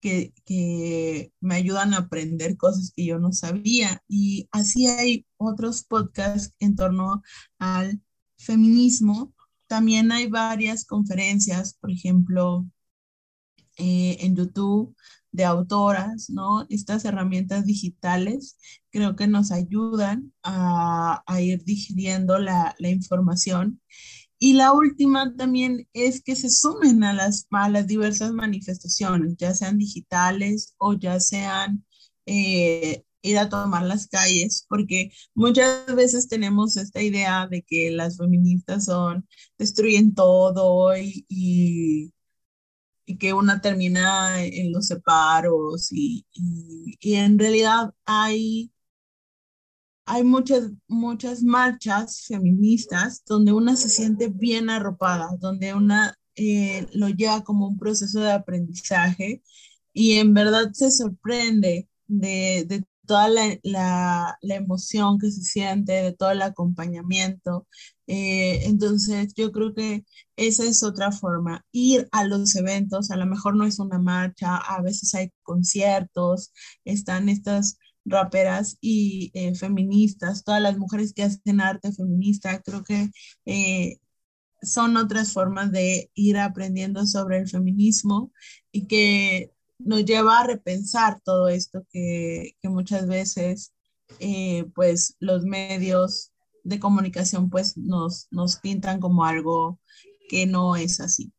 [0.00, 4.02] que, que, me ayudan a aprender cosas que yo no sabía.
[4.08, 7.22] Y así hay otros podcasts en torno
[7.58, 8.00] al
[8.38, 9.34] feminismo.
[9.66, 12.66] También hay varias conferencias, por ejemplo,
[13.78, 14.96] eh, en YouTube
[15.36, 16.66] de autoras, ¿no?
[16.70, 18.56] Estas herramientas digitales
[18.90, 23.80] creo que nos ayudan a, ir digiriendo la, información.
[24.38, 29.54] Y la última también es que se sumen a las, a las diversas manifestaciones, ya
[29.54, 31.84] sean digitales o ya sean
[32.26, 38.18] eh, ir a tomar las calles, porque muchas veces tenemos esta idea de que las
[38.18, 39.28] feministas son,
[39.58, 42.12] destruyen todo y y
[43.18, 48.72] que una termina en los separos y, y, en realidad hay,
[50.04, 57.08] hay muchas, muchas marchas feministas donde una se siente bien arropada, donde una eh, lo
[57.08, 59.42] lleva como un proceso de aprendizaje
[59.92, 66.12] y en verdad se sorprende de, de toda la, la, emoción que se siente, de
[66.12, 67.66] todo el acompañamiento.
[68.06, 70.04] Eh, entonces, yo creo que
[70.36, 71.64] esa es otra forma.
[71.72, 76.52] Ir a los eventos, a lo mejor no es una marcha, a veces hay conciertos,
[76.84, 83.10] están estas raperas y eh, feministas, todas las mujeres que hacen arte feminista, creo que
[83.46, 83.98] eh,
[84.62, 88.32] son otras formas de ir aprendiendo sobre el feminismo
[88.72, 93.72] y que nos lleva a repensar todo esto que, muchas veces
[94.20, 96.32] eh, pues los medios
[96.64, 99.78] de comunicación pues nos, nos pintan como algo
[100.28, 101.32] que no es así.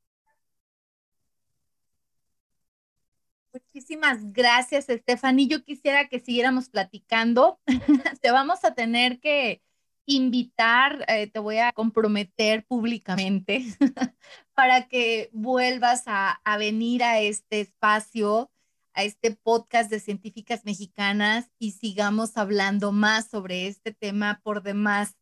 [3.54, 5.48] Muchísimas gracias, Stephanie.
[5.48, 7.60] Yo quisiera que siguiéramos platicando.
[8.22, 9.62] Te vamos a tener que
[10.08, 13.66] invitar, eh, te voy a comprometer públicamente
[14.56, 18.50] para que vuelvas a, venir a este espacio,
[18.94, 25.18] a este podcast de científicas mexicanas y sigamos hablando más sobre este tema por demás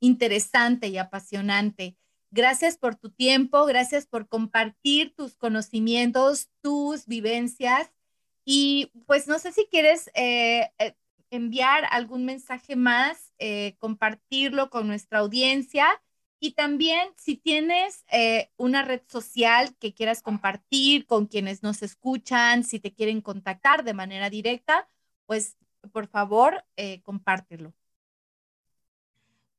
[0.00, 1.96] interesante y apasionante.
[2.30, 7.90] Gracias por tu tiempo, gracias por compartir tus conocimientos, tus vivencias.
[8.46, 10.94] Y pues no sé si quieres eh, eh,
[11.36, 15.86] enviar algún mensaje más, eh, compartirlo con nuestra audiencia.
[16.40, 22.64] Y también si tienes eh, una red social que quieras compartir con quienes nos escuchan,
[22.64, 24.88] si te quieren contactar de manera directa,
[25.26, 25.56] pues
[25.92, 27.72] por favor, eh, compártelo.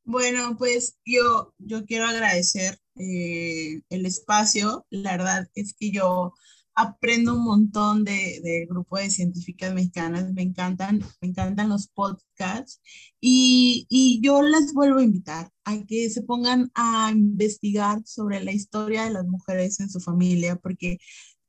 [0.04, 4.86] Bueno, pues yo, yo quiero agradecer el espacio.
[4.90, 6.34] La verdad es que yo
[6.76, 12.82] aprendo un montón del de grupo de científicas mexicanas, me encantan, me encantan los podcasts
[13.22, 18.52] y, y, yo las vuelvo a invitar a que se pongan a investigar sobre la
[18.52, 21.00] historia de las mujeres en su familia, porque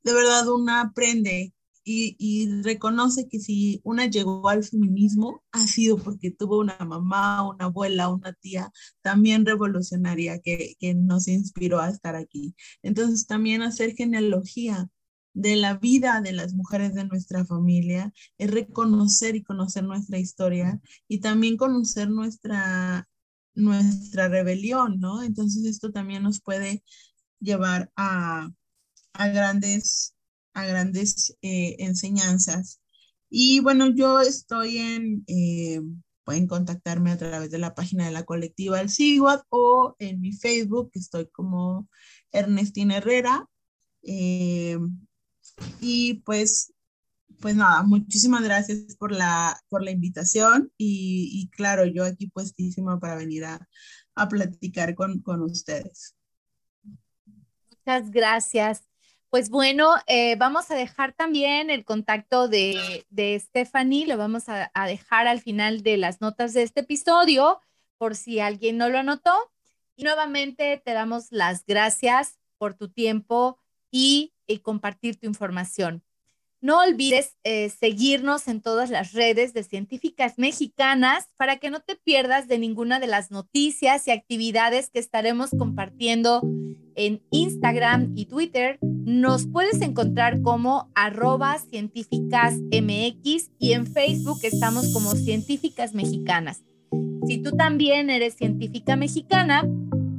[0.05, 1.53] de verdad una aprende
[1.85, 7.49] y, y, reconoce que si una llegó al feminismo ha sido porque tuvo una mamá,
[7.49, 8.73] una abuela, una tía
[9.03, 12.57] también revolucionaria que, que nos inspiró a estar aquí.
[12.83, 14.89] Entonces también hacer genealogía
[15.37, 20.81] de la vida de las mujeres de nuestra familia, es reconocer y conocer nuestra historia
[21.09, 23.07] y también conocer nuestra,
[23.55, 25.23] nuestra rebelión, ¿no?
[25.23, 26.83] Entonces esto también nos puede
[27.39, 28.51] llevar a,
[29.13, 30.15] grandes,
[30.55, 32.81] a grandes eh, enseñanzas.
[33.29, 35.83] Y bueno, yo estoy en, eh,
[36.25, 40.33] pueden contactarme a través de la página de la colectiva El Sigua o en mi
[40.33, 41.91] Facebook, estoy como
[42.33, 43.47] Ernestina Herrera.
[44.03, 44.79] Eh,
[45.81, 46.73] y pues,
[47.41, 53.17] pues nada, muchísimas gracias por la, por la invitación y, claro, yo aquí puestísima para
[53.17, 53.69] venir a,
[54.29, 56.17] platicar con, ustedes.
[57.71, 58.85] Muchas gracias.
[59.29, 64.71] Pues bueno, eh, vamos a dejar también el contacto de, de Stephanie, lo vamos a,
[64.73, 67.61] a, dejar al final de las notas de este episodio,
[67.99, 69.35] por si alguien no lo anotó.
[69.97, 73.59] Y nuevamente te damos las gracias por tu tiempo
[73.91, 76.03] y y compartir tu información.
[76.63, 81.97] No olvides eh, seguirnos en todas las redes de científicas mexicanas para que no te
[81.97, 86.41] pierdas de ninguna de las noticias y actividades que estaremos compartiendo
[86.99, 94.93] En Instagram y Twitter nos puedes encontrar como arroba científicas MX y en Facebook estamos
[94.95, 96.65] como científicas mexicanas.
[97.27, 99.69] Si tú también eres científica mexicana,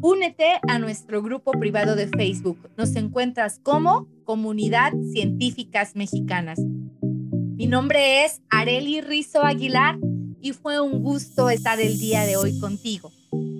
[0.01, 2.69] únete a nuestro grupo privado de Facebook.
[2.77, 6.59] Nos encuentras como Comunidad Científicas Mexicanas.
[7.01, 9.97] Mi nombre es Areli Rizo Aguilar
[10.41, 13.11] y fue un gusto estar el día de hoy contigo.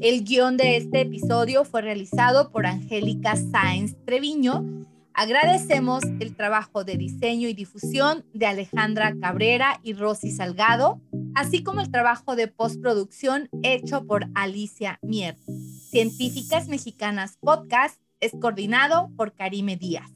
[0.01, 4.63] El guion de este episodio fue realizado por Angélica Sáenz Treviño.
[5.19, 11.01] Agradecemos el trabajo de diseño y difusión de Alejandra Cabrera y Rosy Salgado,
[11.33, 15.35] así como el trabajo de postproducción hecho por Alicia Mier.
[15.89, 20.11] Científicas Mexicanas Podcast es coordinado por Karime Díaz.